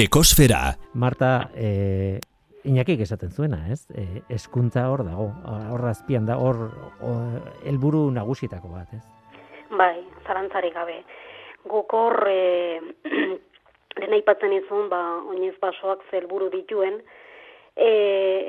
Ekosfera, 0.00 0.78
Marta, 0.94 1.50
e, 1.54 2.20
Iñakik 2.64 3.02
esaten 3.04 3.32
zuena, 3.36 3.58
ez? 3.68 3.82
E, 3.92 4.22
eskuntza 4.32 4.86
hor 4.88 5.02
dago, 5.04 5.26
hor 5.44 5.82
azpian 5.90 6.24
da, 6.24 6.38
hor 6.40 6.70
helburu 7.68 8.06
nagusietako 8.16 8.70
bat, 8.72 8.94
ez? 8.96 9.02
Bai, 9.76 10.00
zarantzarik 10.24 10.72
gabe. 10.72 10.96
Guk 11.68 11.92
hor, 11.92 12.16
e, 12.32 12.88
dena 13.98 14.16
aipatzen 14.16 14.56
izun, 14.56 14.88
ba, 14.88 15.02
oinez 15.34 15.52
basoak 15.60 16.06
zelburu 16.08 16.48
dituen, 16.54 16.96
e, 17.76 17.90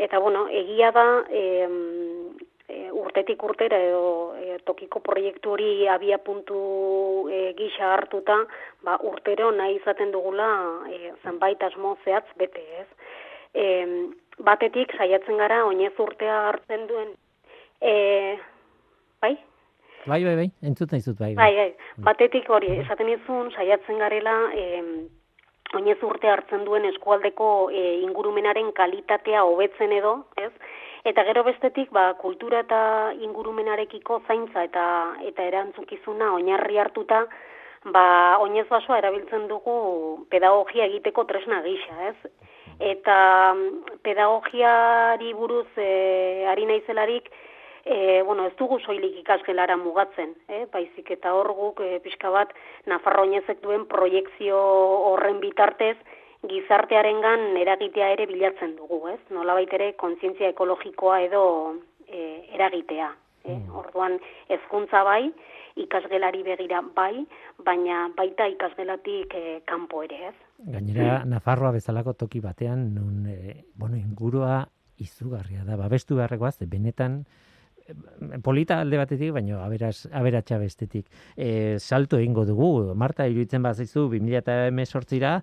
eta 0.07 0.23
bueno, 0.23 0.45
egia 0.47 0.93
da, 0.95 1.05
e, 1.27 1.67
e, 2.71 2.91
urtetik 2.91 3.43
urtera 3.43 3.77
edo 3.83 4.33
e, 4.39 4.57
tokiko 4.65 5.01
proiektu 5.03 5.53
hori 5.55 5.87
abia 5.91 6.17
puntu 6.23 7.27
e, 7.29 7.53
gisa 7.59 7.93
hartuta, 7.93 8.37
ba, 8.85 8.97
urtero 9.11 9.51
nahi 9.51 9.77
izaten 9.79 10.11
dugula 10.15 10.49
e, 10.89 11.13
zenbait 11.23 11.63
asmo 11.67 11.97
zehatz 12.05 12.27
bete, 12.39 12.63
ez? 12.81 12.87
E, 13.53 13.67
batetik 14.39 14.95
saiatzen 14.97 15.39
gara 15.41 15.63
oinez 15.67 15.93
urtea 15.99 16.41
hartzen 16.49 16.87
duen, 16.89 17.15
e, 17.81 17.93
bai? 19.21 19.35
Bai, 20.05 20.23
bai, 20.25 20.35
bai, 20.35 20.49
entzut 20.65 20.91
nahi 20.91 21.03
zut, 21.03 21.17
bai, 21.19 21.33
Bai, 21.37 21.51
bai. 21.55 21.71
Batetik 22.07 22.49
hori, 22.49 22.71
esaten 22.81 23.09
izun, 23.11 23.51
saiatzen 23.53 23.99
garela, 24.01 24.37
e, 24.55 24.85
oinez 25.77 25.99
urte 26.03 26.27
hartzen 26.27 26.65
duen 26.65 26.87
eskualdeko 26.89 27.69
e, 27.71 27.83
ingurumenaren 28.07 28.71
kalitatea 28.77 29.43
hobetzen 29.47 29.93
edo, 29.95 30.15
ez? 30.41 30.51
Eta 31.03 31.23
gero 31.25 31.41
bestetik, 31.43 31.89
ba, 31.89 32.13
kultura 32.21 32.59
eta 32.61 32.81
ingurumenarekiko 33.25 34.19
zaintza 34.27 34.65
eta 34.67 34.85
eta 35.25 35.47
erantzukizuna 35.49 36.33
oinarri 36.35 36.77
hartuta, 36.77 37.23
ba, 37.89 38.37
oinez 38.43 38.67
basoa 38.69 38.99
erabiltzen 39.01 39.47
dugu 39.49 40.27
pedagogia 40.29 40.85
egiteko 40.85 41.25
tresna 41.25 41.63
gisa, 41.65 42.11
ez? 42.11 42.33
Eta 42.81 43.17
pedagogiari 44.05 45.33
buruz 45.37 45.67
e, 45.77 46.45
ari 46.49 46.65
naizelarik, 46.69 47.29
e, 47.85 48.21
bueno, 48.21 48.45
ez 48.45 48.55
dugu 48.57 48.79
soilik 48.79 49.17
ikasgelara 49.23 49.77
mugatzen, 49.81 50.35
eh? 50.49 50.65
baizik 50.73 51.09
eta 51.17 51.33
hor 51.33 51.49
guk 51.57 51.81
e, 51.81 51.97
pixka 52.05 52.29
bat 52.29 52.53
Nafarroinezek 52.85 53.61
duen 53.65 53.87
proiektzio 53.89 54.57
horren 55.09 55.41
bitartez 55.41 55.97
gizartearengan 56.49 57.57
eragitea 57.61 58.11
ere 58.15 58.25
bilatzen 58.29 58.75
dugu, 58.77 59.03
ez? 59.13 59.19
Nolabait 59.33 59.71
ere 59.77 59.91
kontzientzia 60.01 60.49
ekologikoa 60.55 61.21
edo 61.27 61.43
e, 62.07 62.47
eragitea. 62.55 63.11
Eh? 63.49 63.57
Orduan 63.73 64.17
hezkuntza 64.53 65.03
bai, 65.05 65.31
ikasgelari 65.81 66.43
begira 66.45 66.81
bai, 66.95 67.23
baina 67.65 68.07
baita 68.17 68.47
ikasgelatik 68.51 69.33
e, 69.37 69.61
kanpo 69.69 70.03
ere, 70.05 70.31
ez? 70.31 70.35
Gainera, 70.73 71.21
Nafarroa 71.25 71.71
bezalako 71.77 72.13
toki 72.17 72.41
batean, 72.41 72.91
nun, 72.95 73.25
e, 73.29 73.63
bueno, 73.75 73.97
ingurua 73.97 74.65
izugarria 75.01 75.65
da, 75.65 75.77
babestu 75.79 76.19
beharrekoa, 76.19 76.51
ze 76.51 76.67
benetan, 76.69 77.23
e, 77.85 77.95
polita 78.43 78.81
alde 78.81 78.99
batetik, 79.01 79.33
baina 79.33 79.63
aberas, 79.65 80.07
aberatsa 80.11 80.59
bestetik. 80.61 81.09
E, 81.35 81.79
salto 81.79 82.19
egingo 82.21 82.45
dugu, 82.45 82.93
Marta, 82.93 83.25
iruditzen 83.29 83.65
bat 83.65 83.77
zaizu, 83.77 84.07
2018ra, 84.11 85.39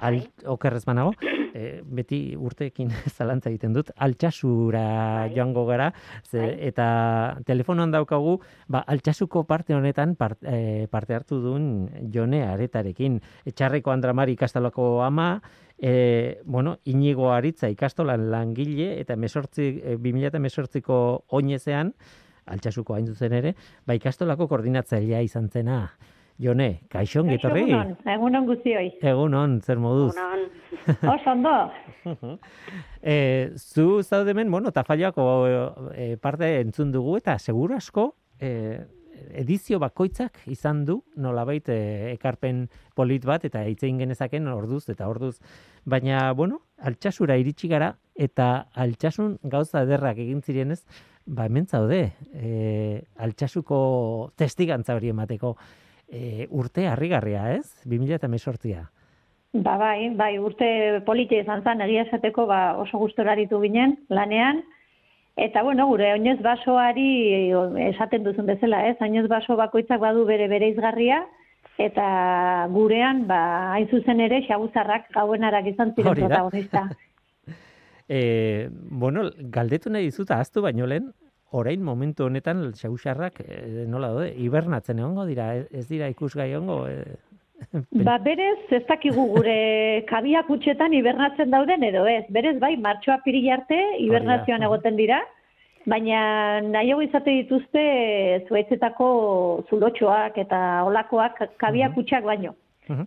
al, 0.00 0.20
okerrez 0.48 0.84
banago, 0.88 1.12
e, 1.54 1.80
beti 1.84 2.20
urteekin 2.36 2.90
zalantza 3.16 3.50
egiten 3.50 3.74
dut, 3.76 3.92
altxasura 3.96 4.84
Bai. 5.26 5.32
joango 5.36 5.66
gara, 5.68 5.90
ze, 6.24 6.38
Bai. 6.40 6.52
eta 6.70 6.86
telefonoan 7.46 7.92
daukagu, 7.94 8.38
ba, 8.68 8.82
altxasuko 8.86 9.44
parte 9.48 9.76
honetan 9.76 10.16
part, 10.16 10.40
e, 10.44 10.86
parte 10.90 11.16
hartu 11.16 11.40
duen 11.42 11.88
jone 12.12 12.42
aretarekin. 12.46 13.20
Etxarreko 13.48 13.92
Andramari 13.92 14.36
ikastolako 14.38 15.02
ama, 15.04 15.32
e, 15.78 16.40
bueno, 16.44 16.78
inigo 16.84 17.30
aritza 17.32 17.70
ikastolan 17.72 18.30
langile, 18.30 18.94
eta 19.00 19.16
mesortzi, 19.16 19.72
e, 19.82 19.98
2018ko 20.00 21.00
oinezean, 21.40 21.94
altxasuko 22.50 22.96
hain 22.96 23.06
zuzen 23.06 23.36
ere, 23.36 23.54
ba, 23.86 23.94
ikastolako 23.98 24.48
koordinatzailea 24.50 25.22
izan 25.26 25.50
zena. 25.50 25.84
Jone, 26.40 26.68
kaixon 26.88 27.28
getorri? 27.28 27.66
Egunon, 27.66 27.96
egunon 28.08 28.46
guztioi. 28.48 28.86
Egunon, 29.04 29.58
zer 29.60 29.80
moduz? 29.82 30.14
Unan, 30.14 30.46
Oso 31.12 31.34
ondo. 31.34 31.56
e, 33.02 33.50
zu 33.56 34.00
zaudemen, 34.02 34.50
bueno, 34.50 34.72
tafaiako 34.72 35.26
e, 35.92 36.16
parte 36.16 36.48
entzun 36.62 36.94
dugu 36.94 37.18
eta 37.18 37.36
seguru 37.38 37.76
asko 37.76 38.14
e, 38.40 38.80
edizio 39.36 39.78
bakoitzak 39.82 40.40
izan 40.48 40.86
du 40.88 41.00
nolabait 41.20 41.68
e, 41.68 42.14
ekarpen 42.14 42.64
polit 42.96 43.26
bat 43.28 43.44
eta 43.44 43.66
hitzein 43.68 44.00
genezaken 44.00 44.48
orduz 44.48 44.86
eta 44.88 45.10
orduz. 45.12 45.36
Baina, 45.84 46.30
bueno, 46.32 46.62
altxasura 46.80 47.36
iritsi 47.36 47.68
gara 47.68 47.92
eta 48.16 48.70
altxasun 48.80 49.36
gauza 49.44 49.84
ederrak 49.84 50.18
egin 50.24 50.40
zirenez, 50.40 50.80
ba 51.26 51.44
hemen 51.46 51.68
zaude, 51.68 52.14
e, 52.32 53.04
altxasuko 53.20 54.32
testigantza 54.40 54.96
hori 54.96 55.12
emateko 55.12 55.54
e, 56.10 56.48
urte 56.50 56.86
harrigarria, 56.88 57.54
ez? 57.54 57.70
2018a. 57.86 58.88
Ba, 59.52 59.76
bai, 59.78 60.10
bai, 60.14 60.36
urte 60.38 61.00
politia 61.06 61.42
izan 61.42 61.64
zen, 61.66 61.80
egia 61.86 62.04
esateko 62.06 62.46
ba, 62.46 62.76
oso 62.78 63.00
gustora 63.02 63.32
aritu 63.34 63.58
ginen, 63.62 63.96
lanean. 64.08 64.62
Eta, 65.40 65.62
bueno, 65.66 65.86
gure 65.88 66.12
oinez 66.12 66.38
basoari 66.44 67.50
esaten 67.88 68.26
duzun 68.26 68.46
bezala, 68.50 68.84
ez? 68.90 68.96
Oinez 69.00 69.26
baso 69.30 69.56
bakoitzak 69.58 70.02
badu 70.02 70.26
bere 70.28 70.46
bere 70.50 70.68
izgarria, 70.70 71.22
eta 71.80 72.06
gurean, 72.70 73.24
ba, 73.30 73.40
hain 73.74 73.88
zuzen 73.90 74.20
ere, 74.20 74.42
xaguzarrak 74.46 75.08
gauenarak 75.16 75.72
izan 75.74 75.94
ziren 75.96 76.26
protagonista. 76.26 76.88
E, 78.10 78.66
bueno, 78.90 79.22
galdetu 79.54 79.86
nahi 79.86 80.08
dizut 80.08 80.32
ahaztu 80.34 80.64
baino 80.64 80.82
lehen, 80.90 81.12
orain 81.50 81.82
momentu 81.82 82.24
honetan 82.28 82.62
xausarrak 82.78 83.40
e, 83.42 83.86
nola 83.90 84.12
daude, 84.14 84.28
hibernatzen 84.38 84.98
egongo 85.02 85.24
dira, 85.26 85.48
ez- 85.56 85.88
dira 85.88 86.08
ikusgai 86.12 86.52
egongo. 86.52 86.84
E, 86.88 87.04
Ba, 88.06 88.14
berez, 88.24 88.60
ez 88.72 88.84
dakigu 88.88 89.26
gure 89.34 89.56
kabiak 90.12 90.48
utxetan 90.50 90.94
hibernatzen 90.96 91.50
dauden 91.52 91.82
edo 91.84 92.06
ez. 92.08 92.24
Berez, 92.32 92.56
bai, 92.62 92.76
martxoa 92.80 93.18
pirila 93.24 93.58
arte 93.58 93.78
hibernazioan 93.98 94.62
egoten 94.68 94.96
dira, 94.96 95.20
baina 95.90 96.60
nahiago 96.60 97.02
izate 97.02 97.34
dituzte 97.42 97.82
zuaitzetako 98.48 99.10
zulotxoak 99.70 100.38
eta 100.38 100.58
olakoak 100.88 101.38
kabiak 101.60 101.96
utxak 101.96 102.24
baino, 102.24 102.54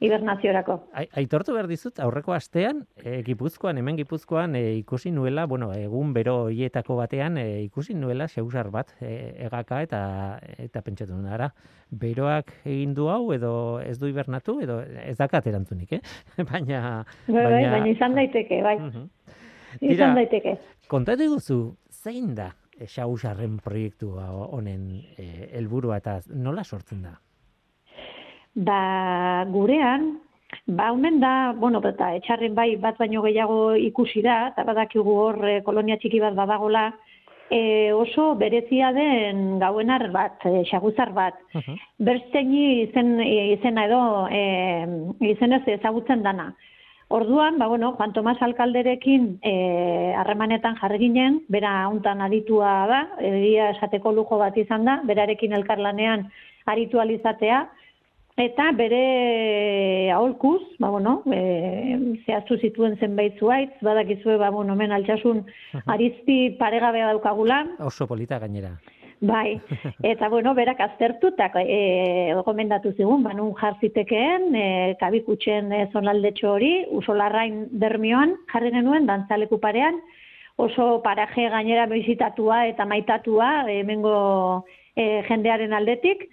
Hibernaziorako. 0.01 0.89
ai- 0.93 1.07
aitortu 1.13 1.53
behar 1.53 1.67
dizut, 1.67 1.99
aurreko 1.99 2.33
astean, 2.33 2.85
e, 3.03 3.21
Gipuzkoan, 3.23 3.77
hemen 3.77 3.97
Gipuzkoan, 3.97 4.55
e, 4.55 4.75
ikusi 4.77 5.11
nuela, 5.11 5.45
bueno, 5.45 5.71
egun 5.73 6.13
bero 6.13 6.47
hietako 6.49 6.95
batean, 6.95 7.37
e, 7.37 7.63
ikusi 7.63 7.93
nuela 7.93 8.27
xausar 8.27 8.69
bat, 8.71 8.91
e, 9.01 9.35
egaka 9.45 9.81
eta 9.81 10.39
eta 10.57 10.81
pentsatu 10.81 11.13
nuen, 11.13 11.27
ara, 11.33 11.53
beroak 11.91 12.53
egin 12.65 12.93
du 12.93 13.09
hau, 13.09 13.33
edo 13.33 13.79
ez 13.81 13.99
du 13.99 14.07
hibernatu, 14.07 14.59
edo 14.61 14.79
ez 14.81 15.17
dakat 15.17 15.47
erantzunik, 15.47 15.91
eh? 15.93 16.01
baina... 16.51 17.05
Bai, 17.27 17.43
bai, 17.43 17.63
baina 17.69 17.87
izan 17.87 18.15
daiteke, 18.15 18.61
bai, 18.63 18.77
Mhm. 18.79 19.09
izan 19.81 20.15
daiteke. 20.15 20.57
Kontatu 20.87 21.27
guzu, 21.33 21.75
zein 21.89 22.35
da 22.35 22.51
xausarren 22.87 23.59
proiektua 23.63 24.29
honen 24.31 24.89
e, 25.17 25.49
helburua 25.53 25.97
eta 25.97 26.19
nola 26.33 26.63
sortzen 26.63 27.01
da? 27.03 27.19
Ba, 28.55 29.45
gurean, 29.49 30.19
ba, 30.67 30.91
omen 30.91 31.19
da, 31.19 31.53
bueno, 31.57 31.81
eta 31.89 32.13
etxarren 32.19 32.53
bai 32.53 32.75
bat 32.77 32.99
baino 33.01 33.23
gehiago 33.25 33.73
ikusi 33.75 34.21
da, 34.21 34.49
eta 34.53 34.63
badakigu 34.67 35.15
hor 35.25 35.39
eh, 35.49 35.61
kolonia 35.65 35.97
txiki 35.97 36.21
bat 36.21 36.35
badagola, 36.37 36.91
e, 37.49 37.91
oso 37.93 38.33
berezia 38.35 38.91
den 38.93 39.59
gauenar 39.59 40.09
bat, 40.11 40.45
e, 40.45 40.63
xaguzar 40.69 41.13
bat. 41.13 41.39
Mhm. 41.53 41.79
Bersteini 41.99 42.63
izen, 42.83 43.19
izena 43.57 43.85
edo 43.89 44.03
e, 44.29 44.43
izenez 45.33 45.63
ezagutzen 45.79 46.23
dana. 46.23 46.53
Orduan, 47.13 47.59
ba, 47.59 47.67
bueno, 47.67 47.93
Juan 47.93 48.13
Tomas 48.13 48.41
Alkalderekin 48.41 49.37
e, 49.43 50.13
harremanetan 50.17 50.79
jarri 50.79 50.97
ginen, 51.03 51.41
bera 51.49 51.87
hontan 51.89 52.21
aditua 52.25 52.73
da, 52.89 53.01
egia 53.19 53.69
esateko 53.75 54.11
lujo 54.11 54.39
bat 54.41 54.57
izan 54.57 54.85
da, 54.85 55.01
berarekin 55.05 55.53
elkarlanean 55.53 56.29
aritu 56.65 56.99
alizatea, 56.99 57.67
eta 58.37 58.71
bere 58.73 60.11
aholkuz, 60.11 60.61
ba, 60.79 60.89
bueno, 60.89 61.21
e, 61.29 62.17
zehaztu 62.25 62.57
zituen 62.57 62.97
zenbait 62.97 63.37
zuaitz, 63.37 63.75
badakizue, 63.85 64.37
ba, 64.41 64.49
bueno, 64.49 64.73
hemen 64.73 64.91
altxasun 64.95 65.43
arizti 65.85 66.55
paregabea 66.59 67.11
daukagula, 67.13 67.63
Oso 67.85 68.07
polita 68.07 68.39
gainera. 68.39 68.73
Bai, 69.23 69.61
eta 70.11 70.27
bueno, 70.27 70.55
berak 70.57 70.81
aztertu 70.83 71.29
eta 71.31 71.47
e, 71.61 72.33
gomendatu 72.43 72.91
zigun, 72.97 73.23
ba, 73.23 73.31
nun 73.37 73.53
jar 73.55 73.77
zitekeen, 73.79 74.49
e, 74.55 74.65
kabikutxen 74.99 75.71
e, 75.71 75.85
zonaldetxo 75.93 76.55
hori, 76.57 76.73
usolarrain 76.91 77.67
dermioan 77.71 78.35
jarri 78.51 78.73
genuen, 78.73 79.05
dantzaleku 79.07 79.61
parean, 79.63 80.01
oso 80.57 81.01
paraje 81.05 81.47
gainera 81.49 81.85
bizitatua 81.87 82.65
eta 82.67 82.85
maitatua, 82.85 83.63
hemengo 83.71 84.65
e, 84.95 85.23
jendearen 85.29 85.73
aldetik, 85.73 86.27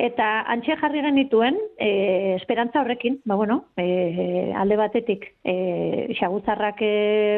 Eta 0.00 0.26
antxe 0.48 0.78
jarri 0.80 1.02
genituen, 1.04 1.58
e, 1.76 2.34
esperantza 2.38 2.80
horrekin, 2.80 3.18
ba 3.28 3.36
bueno, 3.36 3.66
e, 3.76 4.48
alde 4.56 4.78
batetik, 4.80 5.26
e, 5.44 6.14
xaguzarrak 6.16 6.80
e, 6.80 6.92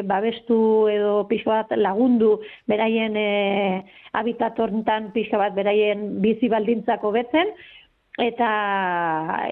babestu 0.07 0.87
edo 0.87 1.25
pixo 1.27 1.51
bat 1.51 1.73
lagundu 1.75 2.37
beraien 2.71 3.17
e, 3.19 3.83
habitatorntan 4.15 5.11
pixo 5.11 5.41
bat 5.41 5.51
beraien 5.57 6.21
bizi 6.23 6.47
baldintzako 6.53 7.11
betzen, 7.17 7.51
eta 8.23 8.53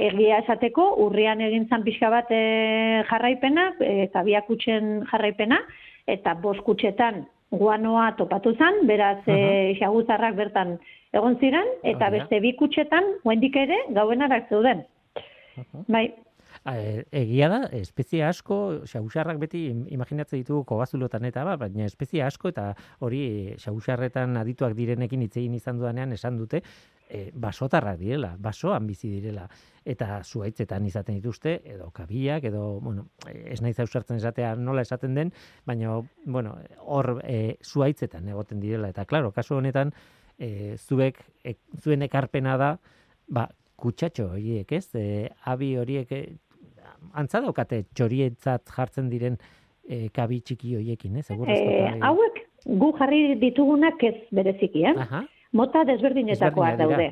egia 0.08 0.40
esateko 0.46 0.88
urrian 1.04 1.44
egin 1.44 1.68
zan 1.68 1.84
pixka 1.84 2.14
bat 2.16 2.32
e, 2.32 3.04
jarraipena, 3.12 3.74
e, 3.82 4.08
kabiakutxen 4.16 5.02
jarraipena, 5.12 5.60
eta 6.08 6.40
boskutxetan 6.40 7.26
guanoa 7.52 8.12
topatu 8.18 8.56
zan, 8.56 8.88
beraz 8.88 9.20
uh 9.28 9.34
-huh. 9.34 9.38
e, 9.38 9.76
xaguzarrak 9.80 10.36
bertan 10.36 10.80
egon 11.14 11.38
ziren, 11.40 11.68
eta 11.84 12.08
oh, 12.08 12.12
beste 12.12 12.40
bi 12.40 12.56
kutxetan, 12.56 13.04
guendik 13.24 13.56
ere, 13.56 13.78
gauenarak 13.90 14.50
zeuden. 14.50 14.86
Bai. 15.88 16.14
E, 16.62 17.04
egia 17.12 17.50
da, 17.50 17.60
espezie 17.74 18.24
asko, 18.24 18.86
xausarrak 18.86 19.40
beti 19.42 19.66
imaginatzen 19.90 20.40
ditugu 20.44 20.64
kobazulotan 20.70 21.26
eta 21.26 21.44
ba, 21.44 21.56
baina 21.58 21.88
espezie 21.90 22.22
asko 22.24 22.52
eta 22.54 22.76
hori 23.00 23.56
xausarretan 23.58 24.38
adituak 24.38 24.76
direnekin 24.78 25.24
itzegin 25.26 25.56
izan 25.58 25.80
duanean 25.80 26.14
esan 26.14 26.38
dute, 26.38 26.62
e, 27.10 27.32
basotarrak 27.34 27.98
direla, 28.00 28.36
basoan 28.40 28.88
bizi 28.88 29.10
direla, 29.10 29.48
eta 29.86 30.22
zuaitzetan 30.24 30.86
izaten 30.86 31.18
dituzte, 31.18 31.56
edo 31.66 31.90
kabiak, 31.96 32.44
edo, 32.52 32.80
bueno, 32.84 33.08
ez 33.32 33.62
nahi 33.62 33.74
zausartzen 33.74 34.20
esatea 34.20 34.54
nola 34.56 34.84
esaten 34.86 35.16
den, 35.18 35.32
baina, 35.66 35.96
bueno, 36.26 36.56
hor 36.86 37.16
e, 37.24 37.58
zuaitzetan 37.66 38.28
egoten 38.30 38.60
direla, 38.62 38.92
eta, 38.94 39.08
klaro, 39.10 39.32
kasu 39.34 39.58
honetan, 39.58 39.94
e, 40.38 40.78
zuek 40.78 41.18
e, 41.44 41.56
zuen 41.82 42.06
ekarpena 42.06 42.58
da 42.62 42.76
ba 43.32 43.48
kutsatxo 43.82 44.30
horiek, 44.36 44.72
ez? 44.78 44.86
E, 44.96 45.30
abi 45.50 45.74
horiek 45.82 46.14
e, 46.14 46.22
antza 47.18 47.42
daukate 47.42 47.84
txorietzat 47.98 48.70
jartzen 48.76 49.10
diren 49.10 49.38
e, 49.88 50.10
kabi 50.14 50.42
txiki 50.46 50.76
horiekin, 50.78 51.18
ez? 51.22 51.28
E, 51.32 51.90
hauek 52.06 52.42
gu 52.66 52.92
jarri 53.00 53.24
ditugunak 53.42 54.04
ez 54.06 54.18
bereziki, 54.32 54.86
eh? 54.86 54.96
Aha. 55.08 55.26
Mota 55.58 55.84
desberdinetakoak 55.88 56.78
daude. 56.80 57.12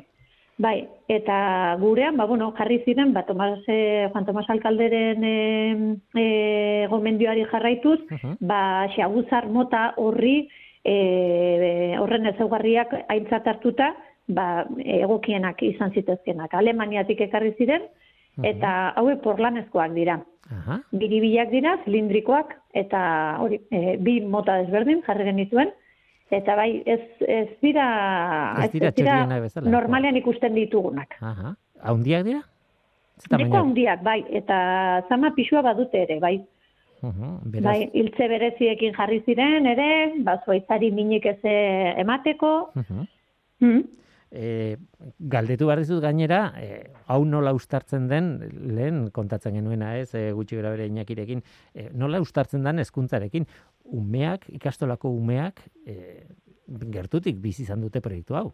Bai, 0.60 0.84
eta 1.08 1.76
gurean, 1.80 2.18
ba, 2.20 2.26
bueno, 2.28 2.50
jarri 2.58 2.82
ziren, 2.84 3.14
ba, 3.14 3.22
Tomas, 3.24 3.62
eh, 3.66 4.08
Juan 4.12 4.26
Tomas 4.26 4.48
Alkalderen 4.52 5.24
eh, 5.24 5.96
eh, 6.20 6.86
gomendioari 6.90 7.46
jarraituz, 7.48 8.00
uh 8.10 8.18
-huh. 8.18 8.36
ba, 8.40 8.86
xaguzar 8.94 9.48
mota 9.48 9.94
horri 9.96 10.50
e, 10.84 11.96
horren 11.98 12.26
ezaugarriak 12.26 12.92
aintzat 13.08 13.46
hartuta, 13.46 13.94
ba, 14.28 14.66
egokienak 14.84 15.62
izan 15.62 15.92
zitezkenak. 15.92 16.54
Alemaniatik 16.54 17.20
ekarri 17.20 17.54
ziren, 17.58 17.82
eta 18.42 18.92
hauek 18.96 19.20
porlanezkoak 19.24 19.92
dira. 19.96 20.20
Aha. 20.50 20.80
Biribilak 20.92 21.50
dira, 21.50 21.76
zilindrikoak, 21.84 22.56
eta 22.74 23.02
hori, 23.40 23.60
e, 23.70 23.96
bi 23.98 24.20
mota 24.20 24.58
desberdin 24.62 25.02
jarri 25.06 25.24
genituen, 25.24 25.72
eta 26.30 26.56
bai, 26.56 26.70
ez, 26.86 27.00
ez 27.26 27.48
dira, 27.62 27.86
ez 28.64 28.70
dira, 28.72 28.92
ez 28.92 28.94
dira 28.96 29.66
normalean 29.66 30.16
ikusten 30.20 30.54
ditugunak. 30.54 31.16
Aha. 31.20 31.54
Haundiak 31.90 32.24
dira? 32.28 32.40
Diko 33.28 33.60
haundiak, 33.60 34.02
bai, 34.02 34.22
eta 34.32 34.56
zama 35.08 35.34
pixua 35.36 35.62
badute 35.66 36.04
ere, 36.06 36.18
bai. 36.22 36.38
beraz... 37.02 37.64
Bai, 37.64 37.78
hiltze 37.94 38.28
bereziekin 38.32 38.96
jarri 38.96 39.20
ziren 39.26 39.68
ere, 39.68 39.88
bazoitzari 40.24 40.90
minik 40.96 41.26
ez 41.34 41.40
emateko. 41.44 42.52
Uh 42.76 43.80
E, 44.30 44.76
galdetu 45.18 45.66
behar 45.66 45.80
dizut 45.82 45.98
gainera, 46.04 46.52
e, 46.54 46.84
hau 47.10 47.24
nola 47.26 47.50
ustartzen 47.50 48.04
den, 48.06 48.28
lehen 48.76 49.08
kontatzen 49.10 49.56
genuena 49.58 49.96
ez, 49.98 50.12
e, 50.14 50.28
gutxi 50.36 50.60
gara 50.60 50.70
bere 50.70 50.86
inakirekin, 50.86 51.42
e, 51.74 51.88
nola 51.98 52.20
ustartzen 52.22 52.62
den 52.62 52.78
hezkuntzarekin 52.78 53.48
umeak, 53.92 54.48
ikastolako 54.54 55.10
umeak, 55.14 55.62
e, 55.86 56.26
gertutik 56.94 57.40
bizi 57.42 57.64
izan 57.66 57.80
dute 57.82 58.00
proiektu 58.00 58.36
hau. 58.38 58.50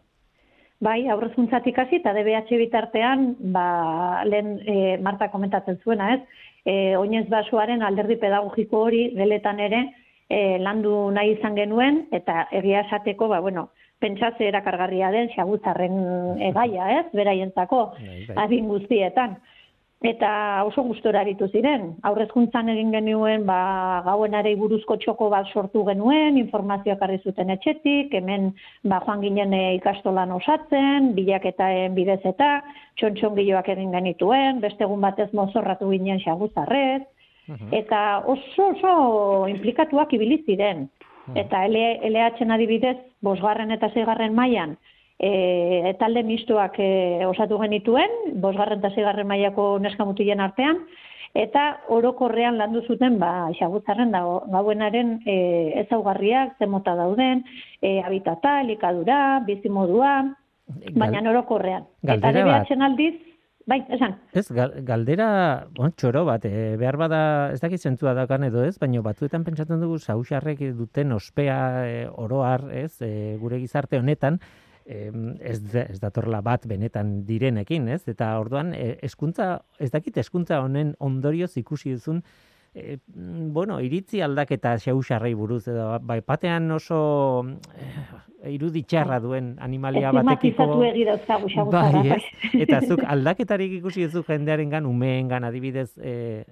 Bai, 0.83 1.07
aurrezkuntzatik 1.09 1.77
hasi 1.81 1.97
eta 1.97 2.13
DBH 2.13 2.57
bitartean, 2.61 3.31
ba, 3.53 4.23
lehen 4.29 4.59
e, 4.61 4.97
Marta 5.01 5.31
komentatzen 5.33 5.79
zuena, 5.83 6.11
ez? 6.13 6.43
E, 6.67 6.73
oinez 6.99 7.25
basoaren 7.31 7.81
alderdi 7.81 8.19
pedagogiko 8.21 8.83
hori 8.85 9.07
geletan 9.17 9.59
ere 9.63 9.81
e, 10.29 10.59
landu 10.61 11.07
nahi 11.15 11.33
izan 11.37 11.57
genuen 11.57 12.03
eta 12.13 12.45
egia 12.59 12.83
esateko, 12.85 13.29
ba, 13.31 13.39
bueno, 13.41 13.71
pentsatze 14.03 14.45
erakargarria 14.51 15.09
den 15.15 15.31
xaguzarren 15.33 15.97
egaia, 16.51 16.91
ez? 16.99 17.05
Beraientzako 17.17 17.83
bai, 17.95 18.25
bai. 18.27 18.37
adin 18.45 18.69
guztietan. 18.69 19.37
Eta 20.05 20.61
oso 20.61 20.83
gustora 20.85 21.23
aritu 21.23 21.47
ziren. 21.49 21.87
Aurrezkuntzan 22.05 22.69
egin 22.69 22.91
genuen, 22.93 23.47
ba, 23.47 24.03
gauenarei 24.05 24.53
buruzko 24.55 24.99
txoko 25.01 25.29
bat 25.33 25.47
sortu 25.49 25.81
genuen, 25.87 26.37
informazioak 26.37 27.01
arri 27.01 27.17
zuten 27.25 27.49
etxetik, 27.49 28.13
hemen 28.13 28.51
ba, 28.83 28.99
joan 29.07 29.23
ginen 29.25 29.55
e, 29.57 29.61
ikastolan 29.79 30.35
osatzen, 30.35 31.15
bilaketaen 31.17 31.95
bidez 31.97 32.19
eta 32.29 32.61
txontxon 33.01 33.39
egin 33.39 33.91
genituen, 33.91 34.59
beste 34.61 34.83
egun 34.83 35.01
batez 35.01 35.31
mozorratu 35.33 35.89
ginen 35.89 36.21
xaguzarrez, 36.21 37.01
eta 37.71 38.21
oso 38.25 38.69
oso 38.75 39.47
implikatuak 39.49 40.13
ibili 40.13 40.43
ziren. 40.45 40.89
Eta 41.35 41.65
LH 41.67 42.45
adibidez, 42.53 42.97
bosgarren 43.21 43.71
eta 43.71 43.89
zeigarren 43.89 44.35
mailan 44.35 44.77
e, 45.19 45.93
talde 45.99 46.23
mistuak 46.23 46.77
e, 46.79 47.25
osatu 47.25 47.59
genituen, 47.61 48.13
bosgarren 48.41 48.79
eta 48.79 48.93
zeigarren 48.93 49.27
mailako 49.27 49.77
neskamutilen 49.83 50.41
artean, 50.43 50.83
eta 51.37 51.67
orokorrean 51.93 52.57
landu 52.57 52.81
zuten, 52.87 53.19
ba, 53.21 53.49
xagutzarren 53.59 54.13
da, 54.15 54.23
gauenaren 54.53 55.17
e, 55.25 55.37
ezaugarriak, 55.83 56.57
zemota 56.59 56.95
dauden, 56.97 57.43
e, 57.81 57.99
habitata, 58.01 58.59
elikadura, 58.65 59.39
bizimodua, 59.47 60.13
baina 60.97 61.23
orokorrean. 61.29 61.87
Eta 62.03 62.33
DBH 62.33 62.77
aldiz, 62.89 63.15
Bai, 63.67 63.81
esan. 63.91 64.13
Ez, 64.31 64.45
galdera, 64.87 65.25
bon, 65.75 65.91
txoro 65.99 66.21
bat, 66.23 66.45
e, 66.47 66.77
behar 66.79 66.95
bada, 67.01 67.17
ez 67.51 67.59
dakit 67.59 67.83
zentua 67.83 68.13
dakan 68.15 68.45
edo 68.47 68.61
ez, 68.63 68.77
baina 68.79 69.01
batzuetan 69.03 69.43
pentsatzen 69.43 69.81
dugu 69.83 69.97
sausarrek 69.99 70.61
duten 70.77 71.11
ospea 71.11 71.57
e, 71.83 71.97
oroar, 72.07 72.63
ez, 72.71 72.93
e, 73.03 73.35
gure 73.41 73.59
gizarte 73.59 73.99
honetan, 73.99 74.39
ez, 74.87 75.59
ez 75.75 75.99
datorla 75.99 76.41
bat 76.41 76.67
benetan 76.67 77.25
direnekin, 77.27 77.87
ez, 77.91 78.03
eta 78.07 78.31
orduan, 78.39 78.73
eskuntza, 79.03 79.57
ez 79.79 79.91
dakit 79.91 80.17
eskuntza 80.17 80.61
honen 80.63 80.93
ondorioz 81.03 81.57
ikusi 81.59 81.91
duzun, 81.97 82.21
e, 82.77 82.97
bueno, 83.53 83.79
iritzi 83.81 84.21
aldaketa 84.21 84.77
xeusarrei 84.81 85.33
buruz, 85.37 85.65
edo, 85.67 85.89
bai, 86.05 86.21
patean 86.25 86.69
oso 86.71 86.99
e, 87.73 88.51
iruditxarra 88.53 89.19
duen 89.23 89.55
animalia 89.63 90.11
batekiko... 90.15 90.67
bai, 91.73 92.03
ez? 92.15 92.21
Eta 92.63 92.81
zuk 92.85 93.01
aldaketarik 93.03 93.79
ikusi 93.79 94.05
ez 94.07 94.13
jendearen 94.27 94.69
gan, 94.73 94.89
umeen 94.89 95.31
gan, 95.31 95.47
adibidez, 95.47 95.89
e, 95.97 96.43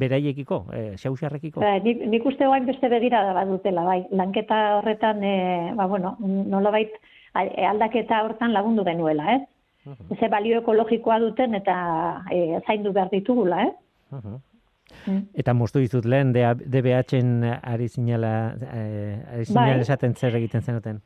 beraiekiko, 0.00 0.64
e, 0.76 0.82
xeusarrekiko? 1.00 1.64
Ba, 1.64 1.78
nik, 1.84 2.04
nik 2.12 2.26
uste 2.28 2.46
guain 2.46 2.68
beste 2.68 2.92
begira 2.92 3.24
da 3.32 3.46
dutela, 3.48 3.86
bai. 3.88 4.02
Lanketa 4.12 4.60
horretan, 4.78 5.24
e, 5.24 5.72
ba, 5.78 5.88
bueno, 5.90 6.16
nola 6.20 6.74
bait, 6.74 6.94
aldaketa 7.34 8.22
hortan 8.24 8.52
lagundu 8.52 8.84
genuela, 8.84 9.34
ez? 9.34 9.42
Uh 9.86 10.16
Ze 10.20 10.28
balio 10.28 10.58
ekologikoa 10.60 11.18
duten 11.18 11.54
eta 11.54 11.74
e, 12.30 12.60
zaindu 12.66 12.92
behar 12.92 13.08
ditugula? 13.10 13.70
Uh 14.12 14.38
Mm. 15.06 15.22
Eta 15.38 15.54
moztu 15.54 15.80
dizut 15.82 16.04
lehen 16.04 16.32
DBH-en 16.34 17.44
ari 17.46 17.88
zinela, 17.88 18.54
eh, 18.74 19.34
ari 19.34 19.44
zinela 19.46 19.76
bai. 19.76 19.80
esaten 19.86 20.14
zer 20.14 20.36
egiten 20.36 20.62
zenuten? 20.62 21.00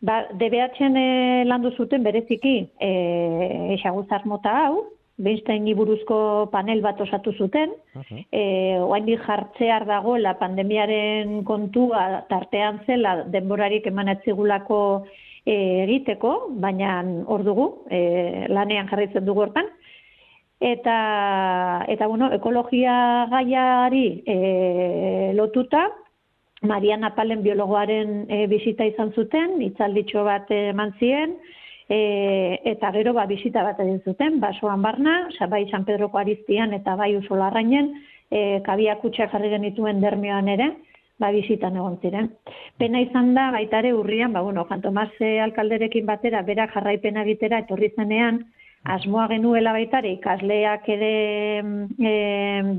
Ba, 0.00 0.22
DBH-en 0.32 0.96
eh, 0.96 1.44
landu 1.46 1.72
zuten 1.76 2.02
bereziki 2.02 2.70
eh, 2.80 3.76
esaguzar 3.76 4.26
mota 4.26 4.56
hau, 4.64 4.86
Beinstein 5.20 5.66
buruzko 5.76 6.48
panel 6.50 6.80
bat 6.80 7.00
osatu 7.00 7.32
zuten, 7.36 7.74
uh 7.94 8.02
-huh. 8.02 8.24
eh, 8.32 8.78
oain 8.80 9.06
jartzear 9.06 9.84
dagoela 9.86 10.38
pandemiaren 10.38 11.44
kontua 11.44 12.24
tartean 12.28 12.80
zela 12.86 13.24
denborarik 13.24 13.86
eman 13.86 14.08
etzigulako 14.08 15.06
eh, 15.46 15.84
egiteko, 15.84 16.50
baina 16.62 17.00
hor 17.26 17.44
dugu, 17.44 17.68
eh, 17.90 18.46
lanean 18.48 18.88
jarritzen 18.88 19.24
dugu 19.24 19.46
hortan, 19.46 19.68
eta 20.60 21.84
eta 21.88 22.06
bueno, 22.06 22.28
ekologia 22.36 23.26
gaiari 23.30 24.22
e, 24.26 25.32
lotuta 25.34 25.88
Mariana 26.62 27.14
Palen 27.16 27.40
biologoaren 27.42 28.26
e, 28.28 28.44
bisita 28.46 28.84
izan 28.84 29.14
zuten, 29.16 29.56
itzalditxo 29.64 30.24
bat 30.26 30.50
eman 30.52 30.92
zien, 31.00 31.38
e, 31.88 32.60
eta 32.74 32.92
gero 32.92 33.14
ba 33.16 33.24
bisita 33.26 33.64
bat 33.64 33.80
egin 33.80 34.02
zuten, 34.04 34.36
basoan 34.40 34.84
barna, 34.84 35.16
bai 35.48 35.64
San 35.70 35.86
Pedroko 35.88 36.20
Ariztian 36.20 36.76
eta 36.76 36.94
bai 37.00 37.14
Usolarrainen, 37.16 37.94
e, 38.30 38.60
kabia 38.66 38.98
kutxa 39.00 39.30
jarri 39.32 39.48
genituen 39.56 40.04
dermioan 40.04 40.52
ere, 40.52 40.74
ba, 41.20 41.30
bizitan 41.36 41.76
egon 41.76 41.98
ziren. 42.02 42.30
Pena 42.80 43.02
izan 43.04 43.34
da, 43.36 43.50
baita 43.54 43.82
ere 43.84 43.92
urrian, 43.94 44.32
ba, 44.32 44.42
bueno, 44.46 44.64
Juan 44.68 44.82
Tomas 44.82 45.10
eh, 45.20 45.38
alkalderekin 45.44 46.08
batera, 46.08 46.42
berak 46.46 46.72
jarraipena 46.74 47.26
egitera 47.28 47.60
etorri 47.64 47.92
zenean, 47.96 48.44
asmoa 48.84 49.26
genuela 49.28 49.72
baitare 49.76 50.12
ikasleak 50.14 50.86
ere 50.88 51.10
e, 51.60 52.12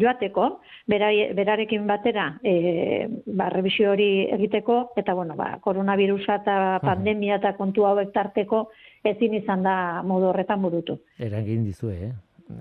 joateko, 0.02 0.48
berarekin 0.90 1.86
batera 1.88 2.26
e, 2.44 3.06
ba, 3.28 3.50
revisio 3.54 3.92
hori 3.92 4.10
egiteko, 4.40 4.80
eta 4.98 5.14
bueno, 5.14 5.36
ba, 5.38 5.54
koronavirusa 5.62 6.40
eta 6.42 6.56
pandemia 6.82 7.38
eta 7.38 7.54
kontu 7.60 7.86
hauek 7.86 8.10
tarteko 8.16 8.70
ezin 9.06 9.38
izan 9.38 9.62
da 9.68 9.76
modu 10.02 10.32
horretan 10.32 10.62
burutu. 10.66 10.98
Erangin 11.20 11.66
dizue, 11.70 11.98
eh? 12.10 12.12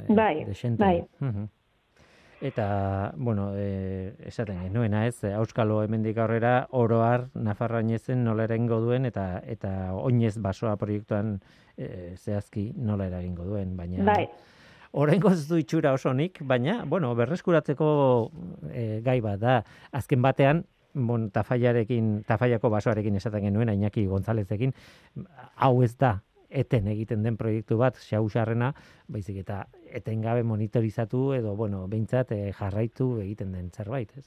Bai, 0.09 0.45
bai. 0.79 0.95
Eta, 2.41 3.13
bueno, 3.17 3.53
e, 3.55 4.15
esaten 4.25 4.63
genuena 4.63 5.05
ez, 5.07 5.25
Euskalo 5.29 5.83
hemendik 5.85 6.17
aurrera 6.19 6.69
oroar 6.73 7.27
Nafarroainezen 7.35 8.23
nola 8.25 8.47
erengo 8.49 8.79
duen 8.81 9.05
eta 9.05 9.43
eta 9.45 9.93
oinez 9.93 10.39
basoa 10.41 10.73
proiektuan 10.81 11.35
e, 11.77 12.17
zehazki 12.17 12.71
nola 12.77 13.11
eragingo 13.11 13.45
duen, 13.45 13.77
baina 13.77 14.09
bai. 14.09 14.25
Orengo 14.93 15.31
ez 15.31 15.45
du 15.47 15.61
itxura 15.61 15.93
osonik, 15.93 16.41
baina, 16.43 16.81
bueno, 16.89 17.13
berreskuratzeko 17.15 17.91
e, 18.73 18.87
gai 19.05 19.21
bat 19.21 19.39
da, 19.45 19.61
azken 19.93 20.25
batean, 20.25 20.65
bon, 20.95 21.29
tafaiarekin, 21.31 22.23
tafaiako 22.27 22.73
basoarekin 22.73 23.21
esaten 23.21 23.45
genuen, 23.51 23.69
Iñaki 23.77 24.07
Gonzalezekin, 24.09 24.73
hau 25.57 25.75
ez 25.85 25.93
da, 26.01 26.17
eten 26.51 26.89
egiten 26.91 27.23
den 27.23 27.37
proiektu 27.39 27.79
bat, 27.79 27.97
xausarrena, 27.97 28.73
baizik 29.09 29.41
eta 29.43 29.65
etengabe 29.95 30.43
monitorizatu 30.43 31.33
edo, 31.39 31.55
bueno, 31.57 31.87
behintzat 31.89 32.33
eh, 32.37 32.53
jarraitu 32.59 33.19
egiten 33.23 33.53
den 33.53 33.71
zerbait, 33.71 34.13
ez? 34.19 34.27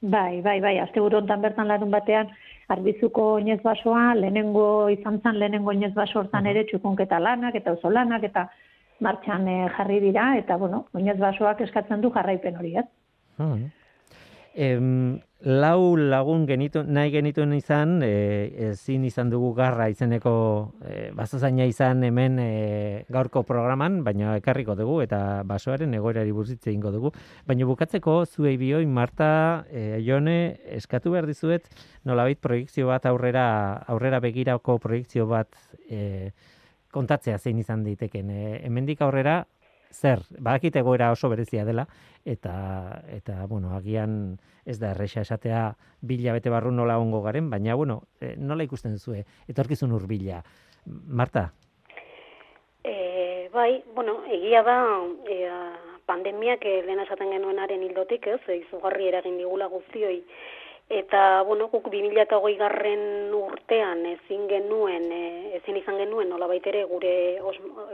Bai, 0.00 0.40
bai, 0.42 0.60
bai, 0.62 0.76
azte 0.78 1.00
hontan 1.00 1.42
bertan 1.42 1.68
larun 1.68 1.90
batean, 1.90 2.28
arbizuko 2.68 3.32
oinez 3.38 3.60
basoa, 3.62 4.14
lehenengo 4.14 4.88
izan 4.94 5.20
zan, 5.22 5.38
lehenengo 5.38 5.70
oinez 5.70 5.92
baso 5.94 6.20
hortan 6.20 6.46
ere 6.46 6.64
txukunketa 6.64 7.18
lanak 7.18 7.54
eta 7.58 7.72
oso 7.72 7.90
lanak 7.90 8.22
eta 8.22 8.46
martxan 9.00 9.48
eh, 9.48 9.66
jarri 9.76 10.00
dira, 10.00 10.36
eta, 10.38 10.56
bueno, 10.56 10.86
oinez 10.94 11.18
basoak 11.18 11.60
eskatzen 11.66 12.00
du 12.00 12.10
jarraipen 12.14 12.56
hori, 12.56 12.76
ez? 12.76 12.86
Hmm 13.38 13.68
em, 14.58 15.20
lau 15.46 15.94
lagun 15.96 16.42
genitu, 16.48 16.82
nahi 16.82 17.12
genituen 17.14 17.52
izan, 17.54 18.00
e, 18.02 18.70
ezin 18.72 19.04
izan 19.06 19.30
dugu 19.30 19.52
garra 19.54 19.86
izeneko 19.92 20.32
e, 20.82 20.96
basozaina 21.14 21.68
izan 21.70 22.02
hemen 22.02 22.40
e, 22.42 22.48
gaurko 23.14 23.44
programan, 23.46 24.00
baina 24.02 24.34
ekarriko 24.40 24.74
dugu 24.74 24.98
eta 25.04 25.44
basoaren 25.46 25.94
egoerari 25.94 26.34
burzitze 26.34 26.74
ingo 26.74 26.90
dugu. 26.90 27.12
Baina 27.46 27.68
bukatzeko 27.70 28.24
zuei 28.26 28.56
bioi, 28.58 28.84
Marta, 28.86 29.64
e, 29.70 30.02
Jone, 30.02 30.58
eskatu 30.80 31.14
behar 31.14 31.30
dizuet, 31.30 31.70
nolabait 32.04 32.42
proiektzio 32.42 32.90
bat 32.90 33.06
aurrera, 33.06 33.46
aurrera 33.86 34.18
begirako 34.24 34.80
proiektzio 34.82 35.28
bat 35.30 35.54
e, 35.86 36.32
kontatzea 36.90 37.38
zein 37.38 37.62
izan 37.62 37.86
diteken. 37.86 38.34
E, 38.34 38.58
hemendik 38.66 39.06
aurrera, 39.06 39.44
zer, 39.90 40.22
badakit 40.38 40.76
egoera 40.76 41.10
oso 41.12 41.28
berezia 41.28 41.64
dela, 41.64 41.86
eta, 42.24 43.02
eta 43.08 43.46
bueno, 43.46 43.74
agian 43.76 44.38
ez 44.68 44.78
da 44.78 44.92
erresa 44.92 45.22
esatea 45.22 45.72
bila 46.00 46.34
bete 46.36 46.50
barru 46.50 46.72
nola 46.72 46.98
ongo 46.98 47.22
garen, 47.22 47.50
baina, 47.50 47.74
bueno, 47.74 48.02
e, 48.20 48.34
nola 48.36 48.64
ikusten 48.64 48.92
duzue, 48.98 49.24
etorkizun 49.48 49.92
urbila. 49.92 50.42
Marta? 50.86 51.48
E, 52.84 53.48
bai, 53.52 53.82
bueno, 53.94 54.20
egia 54.28 54.62
da, 54.62 54.78
e, 55.28 55.40
pandemiak 56.08 56.64
lehen 56.64 57.04
esaten 57.04 57.32
genuenaren 57.32 57.82
hildotik, 57.84 58.26
ez, 58.26 58.40
izugarri 58.62 59.08
eragin 59.08 59.36
digula 59.40 59.68
guztioi, 59.72 60.22
Eta, 60.88 61.42
bueno, 61.42 61.66
guk 61.68 61.90
2008 61.92 62.56
garren 62.56 63.34
urtean 63.36 64.06
ezin 64.08 64.46
genuen, 64.48 65.10
e, 65.12 65.56
ezin 65.58 65.76
izan 65.76 65.98
genuen, 66.00 66.30
nola 66.32 66.46
baitere 66.48 66.86
gure 66.88 67.10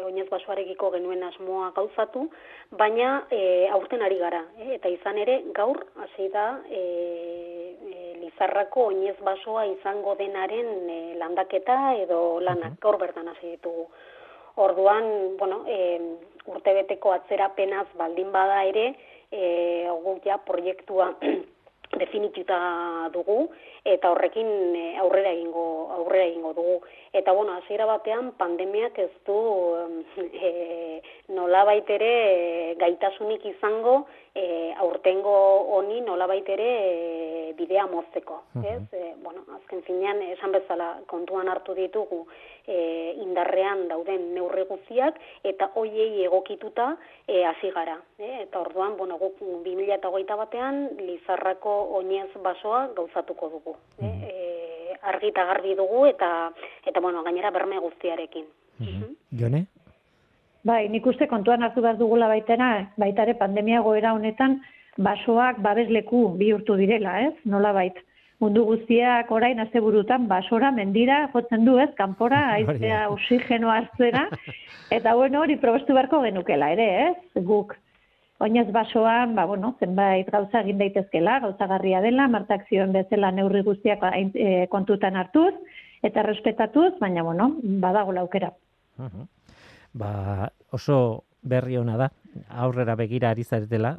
oinez 0.07 0.29
basoarekiko 0.31 0.93
genuen 0.95 1.25
asmoa 1.27 1.73
gauzatu, 1.75 2.29
baina 2.71 3.25
e, 3.35 3.67
aurten 3.75 4.05
ari 4.07 4.21
gara. 4.21 4.45
E, 4.63 4.77
eta 4.77 4.93
izan 4.95 5.19
ere, 5.19 5.41
gaur, 5.57 5.81
hasi 6.05 6.29
da, 6.31 6.45
e, 6.71 6.83
e, 7.83 8.05
Lizarrako 8.21 8.87
oinez 8.93 9.17
basoa 9.27 9.65
izango 9.73 10.15
denaren 10.21 10.71
e, 10.87 10.99
landaketa 11.19 11.97
edo 12.05 12.21
lanak, 12.47 12.79
gaur 12.85 13.01
bertan 13.03 13.33
hasi 13.33 13.57
ditugu. 13.57 13.89
Orduan, 14.63 15.35
bueno, 15.41 15.65
e, 15.67 15.99
urtebeteko 16.47 17.11
atzerapenaz 17.17 17.89
baldin 17.99 18.31
bada 18.31 18.63
ere, 18.71 18.87
e, 19.35 19.91
guk 20.07 20.23
ja 20.31 20.39
proiektua 20.47 21.11
definituta 21.99 22.59
dugu 23.13 23.51
eta 23.85 24.11
horrekin 24.11 24.49
eh, 24.77 24.97
aurrera 25.03 25.31
egingo 25.31 25.65
aurrera 25.99 26.25
egingo 26.27 26.53
dugu. 26.57 26.77
Eta 27.13 27.33
bueno 27.33 27.53
hasiera 27.53 27.87
batean 27.87 28.33
pandemiak 28.41 28.99
ez 28.99 29.11
du 29.27 29.39
e, 30.17 31.01
nolabait 31.37 31.91
ere 31.91 32.13
eh, 32.33 32.75
gaitasunik 32.81 33.45
izango 33.55 34.05
e, 34.35 34.75
aurtengo 34.83 35.35
honi 35.77 36.01
nolabait 36.01 36.49
ere 36.49 36.69
e, 36.69 37.53
bidea 37.57 37.87
mozteko 37.87 38.41
ez? 38.63 38.83
E, 38.93 39.15
bueno 39.23 39.45
azken 39.57 39.83
finean 39.87 40.23
esan 40.27 40.53
bezala 40.53 40.89
kontuan 41.07 41.49
hartu 41.49 41.75
ditugu 41.79 42.25
e, 42.67 43.15
indarrean 43.23 43.87
dauden 43.89 44.33
neurri 44.35 44.67
guztiak 44.71 45.21
eta 45.45 45.71
hoiei 45.75 46.25
egokituta 46.25 46.89
hasi 47.51 47.71
gara 47.77 47.97
e, 48.19 48.43
eta 48.43 48.61
orduan 48.61 48.97
bueno 48.97 49.19
guk 49.23 49.39
2021 49.41 50.41
batean 50.43 50.83
Lizarrako 50.99 51.77
oinez 52.01 52.31
basoa 52.43 52.89
gauzatuko 52.97 53.49
dugu 53.49 53.77
mm 54.01 54.09
-hmm. 54.09 54.99
argi 55.03 55.29
eta 55.29 55.45
garbi 55.45 55.75
dugu 55.75 56.07
eta 56.07 56.51
eta 56.87 57.01
bueno 57.01 57.23
gainera 57.23 57.51
berme 57.51 57.79
guztiarekin. 57.79 58.47
Mm 58.81 59.15
Jone 59.39 59.67
Bai, 60.65 60.89
nik 60.89 61.07
uste 61.07 61.29
kontuan 61.29 61.63
hartu 61.63 61.83
behar 61.85 61.99
dugula 62.01 62.29
baitena, 62.31 62.71
baitare 62.97 63.35
pandemia 63.37 63.83
goera 63.85 64.15
honetan, 64.17 64.61
basoak 64.97 65.61
babesleku 65.61 66.25
bihurtu 66.41 66.77
direla, 66.81 67.19
ez? 67.29 67.35
Nola 67.45 67.73
bait 67.77 67.99
mundu 68.43 68.65
guztiak 68.67 69.31
orain 69.33 69.61
asteburutan 69.63 70.27
basora 70.29 70.71
mendira 70.75 71.29
jotzen 71.33 71.65
du 71.65 71.79
ez? 71.79 71.91
Kanpora 72.01 72.41
aizea 72.57 73.09
oxigeno 73.13 73.71
hartzera. 73.71 74.29
Eta 74.91 75.15
bueno 75.15 75.41
hori 75.45 75.57
probestu 75.61 75.97
beharko 75.97 76.23
genukela 76.25 76.73
ere 76.75 76.89
ez? 77.09 77.45
Guk 77.45 77.77
oinez 78.45 78.67
basoan 78.73 79.35
ba 79.35 79.47
bueno 79.47 79.75
zenbait 79.81 80.29
gauza 80.31 80.61
egin 80.61 80.81
daitezkela 80.83 81.39
gauzagarria 81.45 82.01
dela 82.05 82.27
martak 82.29 82.67
zioen 82.69 82.93
bezala 82.93 83.31
neurri 83.31 83.63
guztiak 83.63 84.03
e, 84.35 84.67
kontutan 84.75 85.17
hartuz 85.17 85.55
eta 86.03 86.27
respetatuz 86.27 86.93
baina 87.01 87.23
bueno 87.23 87.53
badago 87.87 88.17
aukera 88.25 88.53
ba 89.95 90.51
oso 90.71 91.25
berri 91.43 91.79
ona 91.79 91.97
da. 91.97 92.11
Aurrera 92.65 92.97
begira 92.99 93.31
ari 93.31 93.45
zaretela 93.45 93.99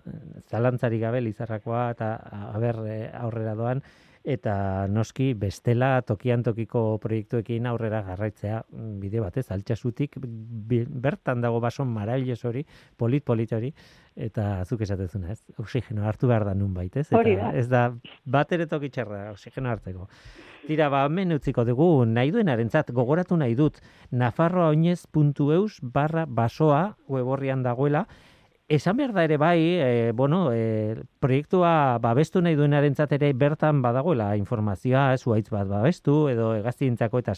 zalantzari 0.50 1.00
gabe 1.00 1.22
lizarrakoa 1.22 1.90
eta 1.94 2.16
aber 2.54 2.82
eh, 2.88 3.12
aurrera 3.14 3.56
doan. 3.56 3.84
Eta 4.26 4.88
noski 4.90 5.36
bestela 5.38 6.00
tokian 6.02 6.42
tokiko 6.44 6.98
proiektuekin 6.98 7.68
aurrera 7.70 8.00
garraitzea 8.08 8.64
mm, 8.64 8.96
bide 9.04 9.22
batez 9.22 9.46
altxasutik 9.54 10.18
bertan 10.18 11.46
dago 11.46 11.60
bason 11.62 11.92
marailes 11.94 12.40
hori 12.44 12.66
polit 12.98 13.24
polit 13.24 13.54
hori. 13.54 13.70
Eta 14.16 14.66
zuk 14.66 14.82
esatezuna 14.82 15.32
ez? 15.36 15.44
Oxigeno 15.62 16.08
hartu 16.10 16.28
behar 16.28 16.48
da 16.50 16.56
nun 16.58 16.74
bait 16.74 16.98
ez 16.98 17.06
eta 17.12 17.54
ez 17.54 17.68
da 17.70 17.86
bat 18.26 18.52
ere 18.58 18.66
tokitxarra 18.66 19.30
oxigeno 19.36 19.70
hartzeko 19.70 20.10
Tira, 20.66 20.90
ba, 20.90 21.04
men 21.14 21.34
utziko 21.36 21.62
dugu, 21.66 22.06
nahi 22.10 22.32
duenarentzat 22.34 22.90
gogoratu 22.98 23.38
nahi 23.38 23.54
dut, 23.56 23.78
nafarroaoinez.eus 24.10 25.80
barra 25.94 26.26
basoa 26.26 26.96
weborrian 27.08 27.62
dagoela, 27.64 28.08
Esan 28.66 28.98
behar 28.98 29.12
da 29.14 29.24
ere 29.28 29.38
bai, 29.38 29.60
e, 29.62 30.12
bueno, 30.12 30.50
e, 30.52 30.96
proiektua 31.22 32.00
babestu 32.02 32.42
nahi 32.42 32.56
duenaren 32.58 32.96
ere 32.98 33.32
bertan 33.34 33.84
badagoela 33.84 34.36
informazioa, 34.38 35.16
zuaitz 35.20 35.52
bat 35.52 35.68
babestu, 35.68 36.30
edo 36.30 36.56
egaztientzako 36.56 37.20
eta 37.20 37.36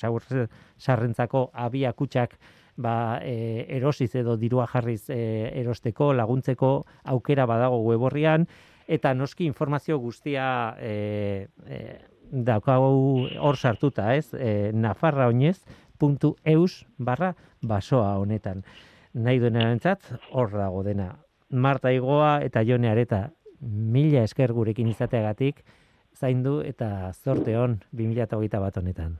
sarrentzako 0.77 1.51
abia 1.53 1.91
kutsak 1.91 2.39
ba, 2.77 3.19
e, 3.21 3.65
erosiz 3.67 4.15
edo 4.15 4.37
dirua 4.37 4.67
jarriz 4.67 5.09
e, 5.09 5.51
erosteko, 5.59 6.13
laguntzeko 6.13 6.85
aukera 7.03 7.45
badago 7.45 7.83
weborrian, 7.83 8.47
eta 8.87 9.13
noski 9.13 9.45
informazio 9.45 9.99
guztia 9.99 10.77
e, 10.79 11.49
e, 11.67 11.99
daukagu 12.31 13.27
hor 13.39 13.57
sartuta, 13.57 14.15
ez? 14.15 14.33
E, 14.33 14.71
nafarraoinez.eus 14.73 16.85
barra 16.97 17.35
basoa 17.61 18.17
honetan 18.17 18.63
nahi 19.17 19.41
duen 19.41 19.57
erantzat, 19.57 20.05
hor 20.31 20.51
dago 20.53 20.83
dena. 20.85 21.09
Marta 21.49 21.91
Igoa 21.95 22.39
eta 22.45 22.63
Jone 22.67 22.91
Areta, 22.91 23.27
mila 23.61 24.23
esker 24.27 24.53
gurekin 24.53 24.89
izateagatik, 24.91 25.63
zaindu 26.17 26.59
eta 26.65 27.11
zorte 27.13 27.55
hon 27.57 27.79
2008 27.95 28.61
bat 28.61 28.77
honetan. 28.77 29.17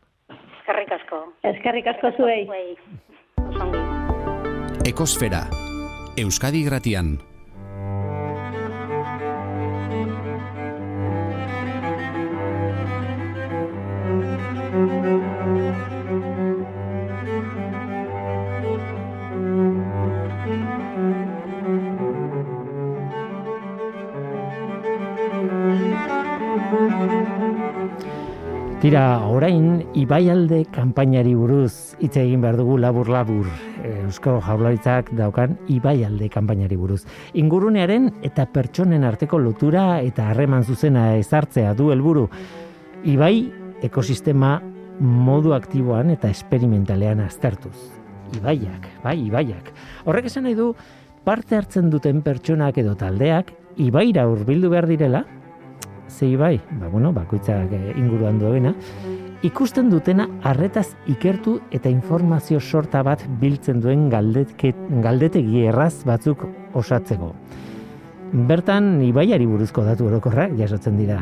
Eskerrik 0.60 0.92
asko. 1.00 1.24
Eskerrik 1.54 1.90
asko 1.94 2.12
zuei. 2.18 2.44
Ekosfera, 4.88 5.48
Euskadi 6.20 6.64
Gratian. 6.68 7.18
Tira, 28.88 29.20
orain 29.28 29.82
Ibaialde 30.00 30.62
kanpainari 30.72 31.34
buruz 31.36 31.98
hitz 32.00 32.14
egin 32.22 32.40
behar 32.40 32.56
dugu 32.56 32.78
labur 32.80 33.10
labur. 33.12 33.50
Eusko 33.84 34.38
Jaurlaritzak 34.46 35.10
daukan 35.12 35.58
Ibaialde 35.76 36.30
kanpainari 36.32 36.78
buruz. 36.80 37.02
Ingurunearen 37.36 38.08
eta 38.24 38.46
pertsonen 38.48 39.04
arteko 39.04 39.42
lotura 39.44 40.00
eta 40.00 40.30
harreman 40.32 40.64
zuzena 40.64 41.18
ezartzea 41.18 41.74
du 41.76 41.90
helburu. 41.92 42.30
Ibai 43.04 43.34
ekosistema 43.84 44.54
modu 45.04 45.52
aktiboan 45.58 46.16
eta 46.16 46.32
esperimentalean 46.32 47.26
aztertuz. 47.28 47.76
Ibaiak, 48.40 48.88
bai, 49.04 49.18
ibaiak. 49.26 49.74
Horrek 50.06 50.32
esan 50.32 50.48
nahi 50.48 50.56
du 50.56 50.72
parte 51.28 51.60
hartzen 51.60 51.92
duten 51.92 52.24
pertsonak 52.24 52.80
edo 52.80 52.96
taldeak 52.96 53.52
ibaira 53.84 54.30
hurbildu 54.32 54.72
behar 54.72 54.88
direla, 54.88 55.26
zei 56.10 56.36
bai, 56.36 56.60
ba, 56.80 56.88
bueno, 56.88 57.12
bakoitzak 57.14 57.72
eh, 57.74 57.94
inguruan 57.98 58.40
duena, 58.40 58.74
ikusten 59.46 59.90
dutena 59.90 60.28
arretaz 60.44 60.88
ikertu 61.08 61.60
eta 61.72 61.90
informazio 61.90 62.60
sorta 62.60 63.04
bat 63.04 63.24
biltzen 63.42 63.82
duen 63.82 64.10
galdetegi 64.10 65.66
erraz 65.68 66.04
batzuk 66.06 66.48
osatzeko. 66.74 67.34
Bertan 68.28 68.98
ibaiari 69.06 69.46
buruzko 69.48 69.86
datu 69.88 70.10
orokorrak 70.10 70.58
jasotzen 70.60 70.98
dira. 71.00 71.22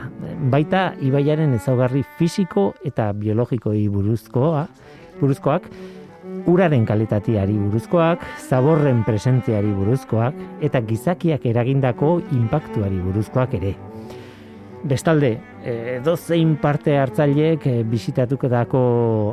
Baita 0.50 0.96
ibaiaren 1.06 1.54
ezaugarri 1.54 2.02
fisiko 2.18 2.72
eta 2.86 3.12
biologikoi 3.14 3.84
buruzkoa, 3.94 4.64
buruzkoak, 5.20 5.70
uraren 6.50 6.86
kalitateari 6.86 7.54
buruzkoak, 7.60 8.26
zaborren 8.50 9.04
presentziari 9.06 9.70
buruzkoak 9.76 10.64
eta 10.66 10.82
gizakiak 10.82 11.46
eragindako 11.46 12.20
inpaktuari 12.34 12.98
buruzkoak 13.06 13.54
ere. 13.60 13.76
Bestalde, 14.86 15.40
edo 15.66 16.14
zein 16.14 16.52
parte 16.62 16.94
hartzaileek 17.02 17.64
e, 17.66 17.72
bisitatuketako 17.90 18.82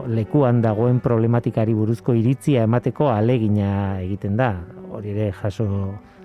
lekuan 0.08 0.62
dagoen 0.64 1.02
problematikari 1.04 1.74
buruzko 1.76 2.14
iritzia 2.16 2.62
emateko 2.64 3.10
alegina 3.12 3.98
egiten 4.00 4.38
da. 4.40 4.48
Hori 4.96 5.12
ere 5.12 5.26
jaso 5.42 5.66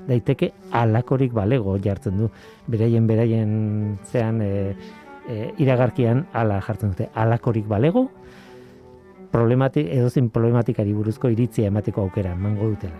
daiteke 0.08 0.54
alakorik 0.72 1.36
balego 1.36 1.76
jartzen 1.84 2.22
du. 2.22 2.30
Beraien 2.72 3.12
beraien 3.12 3.52
zean 4.08 4.40
e, 4.40 4.48
e, 5.28 5.52
iragarkian 5.60 6.24
ala 6.32 6.62
jartzen 6.64 6.96
dute. 6.96 7.10
Alakorik 7.12 7.68
balego 7.68 8.08
problematik 9.36 9.92
edo 9.92 10.08
zein 10.08 10.32
problematikari 10.32 10.96
buruzko 10.96 11.36
iritzia 11.36 11.68
emateko 11.68 12.08
aukera 12.08 12.32
emango 12.32 12.72
dutela. 12.72 12.96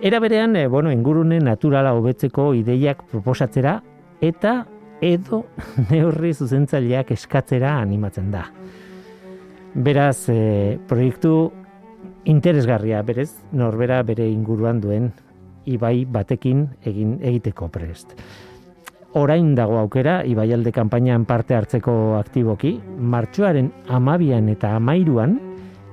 Era 0.00 0.24
berean, 0.24 0.56
e, 0.56 0.68
bueno, 0.72 0.88
ingurune 0.88 1.36
naturala 1.44 1.92
hobetzeko 1.92 2.54
ideiak 2.56 3.04
proposatzera 3.12 3.82
eta 4.24 4.62
edo 5.00 5.44
neurri 5.90 6.32
zuzentzaileak 6.34 7.12
eskatzera 7.16 7.76
animatzen 7.80 8.30
da. 8.32 8.44
Beraz, 9.74 10.28
e, 10.28 10.78
proiektu 10.88 11.50
interesgarria 12.30 13.02
berez, 13.06 13.30
norbera 13.52 14.02
bere 14.06 14.26
inguruan 14.28 14.80
duen 14.82 15.10
ibai 15.70 16.04
batekin 16.04 16.66
egin 16.86 17.18
egiteko 17.22 17.68
prest. 17.72 18.16
Orain 19.18 19.54
dago 19.58 19.78
aukera, 19.80 20.20
ibaialde 20.26 20.70
kanpainan 20.72 21.24
parte 21.26 21.56
hartzeko 21.56 22.16
aktiboki, 22.18 22.76
martxoaren 22.98 23.70
amabian 23.90 24.48
eta 24.52 24.76
amairuan, 24.78 25.38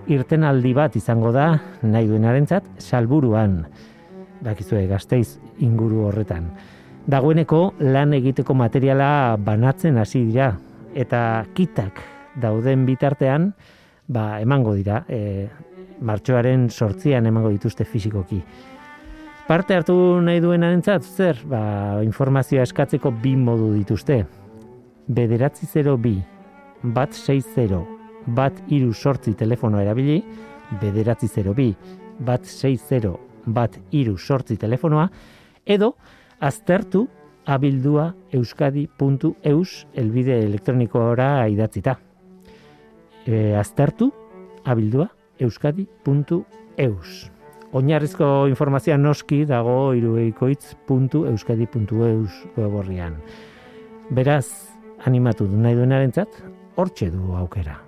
irten 0.07 0.45
aldi 0.45 0.73
bat 0.77 0.95
izango 0.95 1.31
da, 1.33 1.49
nahi 1.81 2.07
duenarentzat, 2.07 2.69
salburuan, 2.77 3.63
dakizue 4.45 4.85
gazteiz 4.89 5.39
inguru 5.65 6.05
horretan 6.11 6.51
dagoeneko 7.07 7.61
lan 7.79 8.13
egiteko 8.17 8.53
materiala 8.53 9.37
banatzen 9.39 9.97
hasi 9.97 10.25
dira 10.27 10.51
eta 10.95 11.45
kitak 11.55 12.01
dauden 12.41 12.85
bitartean 12.85 13.51
ba, 14.07 14.39
emango 14.41 14.73
dira 14.75 15.03
e, 15.07 15.47
martxoaren 16.01 16.67
sortzian 16.69 17.25
emango 17.25 17.49
dituzte 17.53 17.85
fizikoki. 17.87 18.41
Parte 19.47 19.77
hartu 19.77 19.95
nahi 20.21 20.41
duen 20.43 20.65
arentzat, 20.67 21.05
zer, 21.07 21.39
ba, 21.47 22.01
informazioa 22.03 22.65
eskatzeko 22.67 23.13
bi 23.23 23.37
modu 23.39 23.71
dituzte. 23.77 24.19
Bederatzi 25.07 25.69
0 25.71 25.95
bi, 26.03 26.17
bat 26.83 27.15
6 27.15 27.79
bat 28.35 28.53
iru 28.67 28.91
sortzi 28.93 29.33
telefonoa 29.39 29.85
erabili, 29.85 30.19
bederatzi 30.81 31.29
0 31.31 31.53
bi, 31.55 31.71
bat 32.19 32.43
6 32.43 33.15
bat 33.45 33.79
iru 33.91 34.17
sortzi 34.17 34.57
telefonoa, 34.57 35.07
edo, 35.65 35.93
aztertu 36.39 37.07
abildua 37.45 38.13
euskadi.eus 38.33 39.87
elbide 39.95 40.39
elektronikoa 40.45 41.47
idatzita. 41.47 41.95
E, 43.25 43.55
aztertu 43.55 44.11
abildua 44.65 45.07
euskadi.eus. 45.39 47.31
Oinarrizko 47.75 48.47
informazioa 48.47 48.97
noski 48.97 49.45
dago 49.45 49.93
irueikoitz.euskadi.eus 49.93 52.31
weborrian. 52.57 53.15
Beraz, 54.09 54.47
animatu 55.05 55.47
du 55.47 55.57
nahi 55.59 55.75
duenaren 55.75 56.11
hortxe 56.77 57.11
du 57.11 57.35
aukera. 57.35 57.81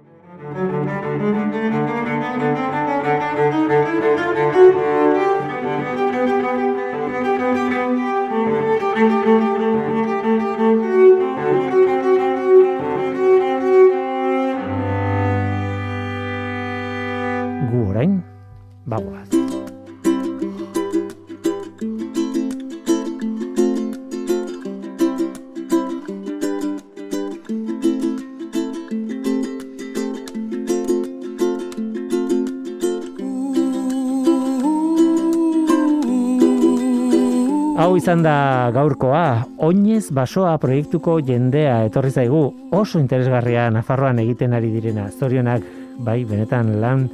Hau 37.89 37.95
izan 37.97 38.19
da 38.21 38.69
gaurkoa, 38.69 39.47
oinez 39.65 40.11
basoa 40.13 40.51
proiektuko 40.61 41.15
jendea 41.25 41.87
etorri 41.87 42.11
zaigu 42.13 42.41
oso 42.77 42.99
interesgarria 43.01 43.63
Nafarroan 43.73 44.19
egiten 44.21 44.53
ari 44.53 44.69
direna. 44.69 45.07
Zorionak, 45.09 45.65
bai, 45.97 46.19
benetan 46.29 46.69
lan 46.83 47.07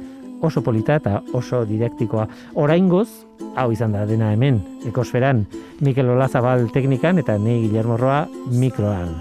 oso 0.44 0.60
polita 0.60 0.98
eta 1.00 1.22
oso 1.32 1.62
didaktikoa. 1.64 2.26
Oraingoz, 2.60 3.08
hau 3.56 3.70
izan 3.72 3.96
da 3.96 4.04
dena 4.04 4.34
hemen, 4.34 4.60
ekosferan, 4.92 5.46
Mikel 5.80 6.12
Olazabal 6.12 6.68
teknikan 6.76 7.24
eta 7.24 7.38
ni 7.40 7.62
Guillermo 7.62 7.96
Roa 7.96 8.26
mikroan. 8.52 9.16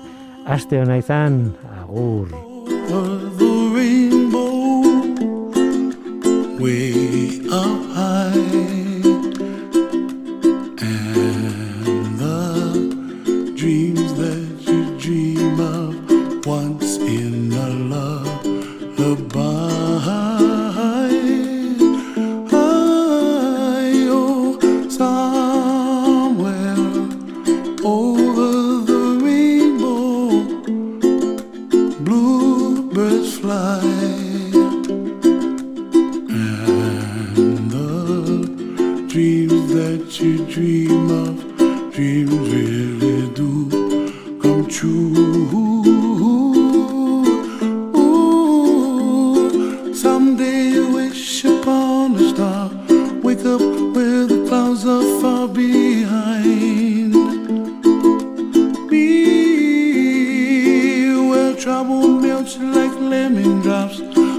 Aste 0.52 0.84
hona 0.84 1.00
izan, 1.00 1.54
agur. 1.80 2.36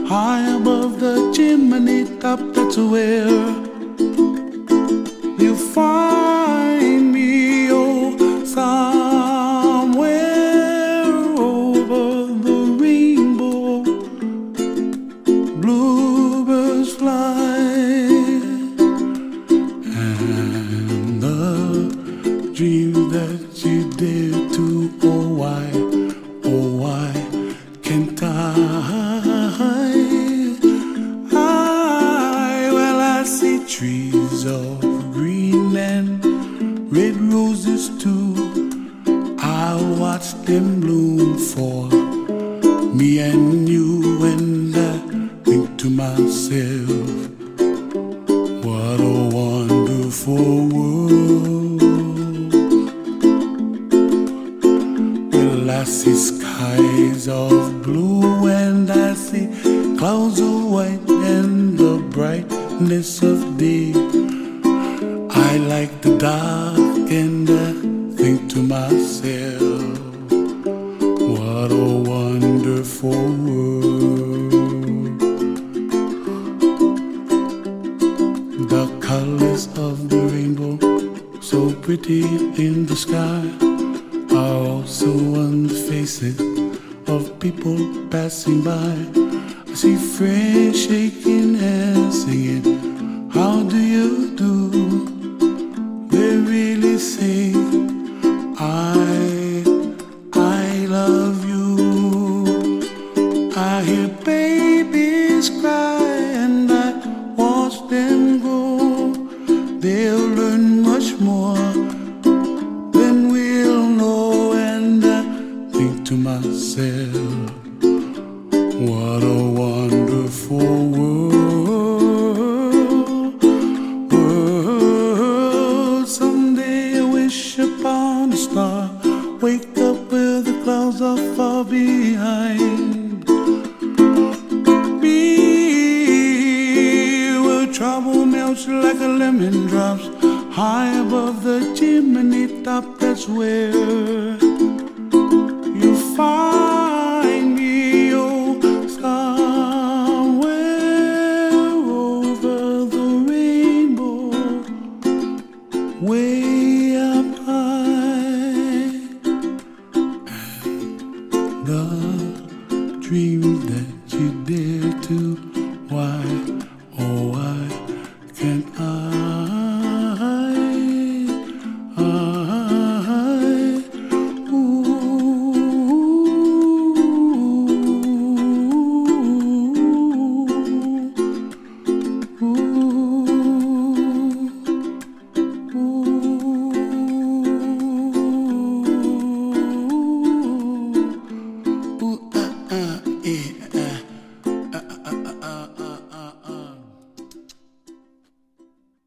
High 0.08 0.54
above 0.54 1.00
the 1.00 1.32
chimney 1.34 2.04
top, 2.20 2.38
that's 2.54 2.76
where 2.76 3.26
you 5.40 5.56
find. 5.56 6.25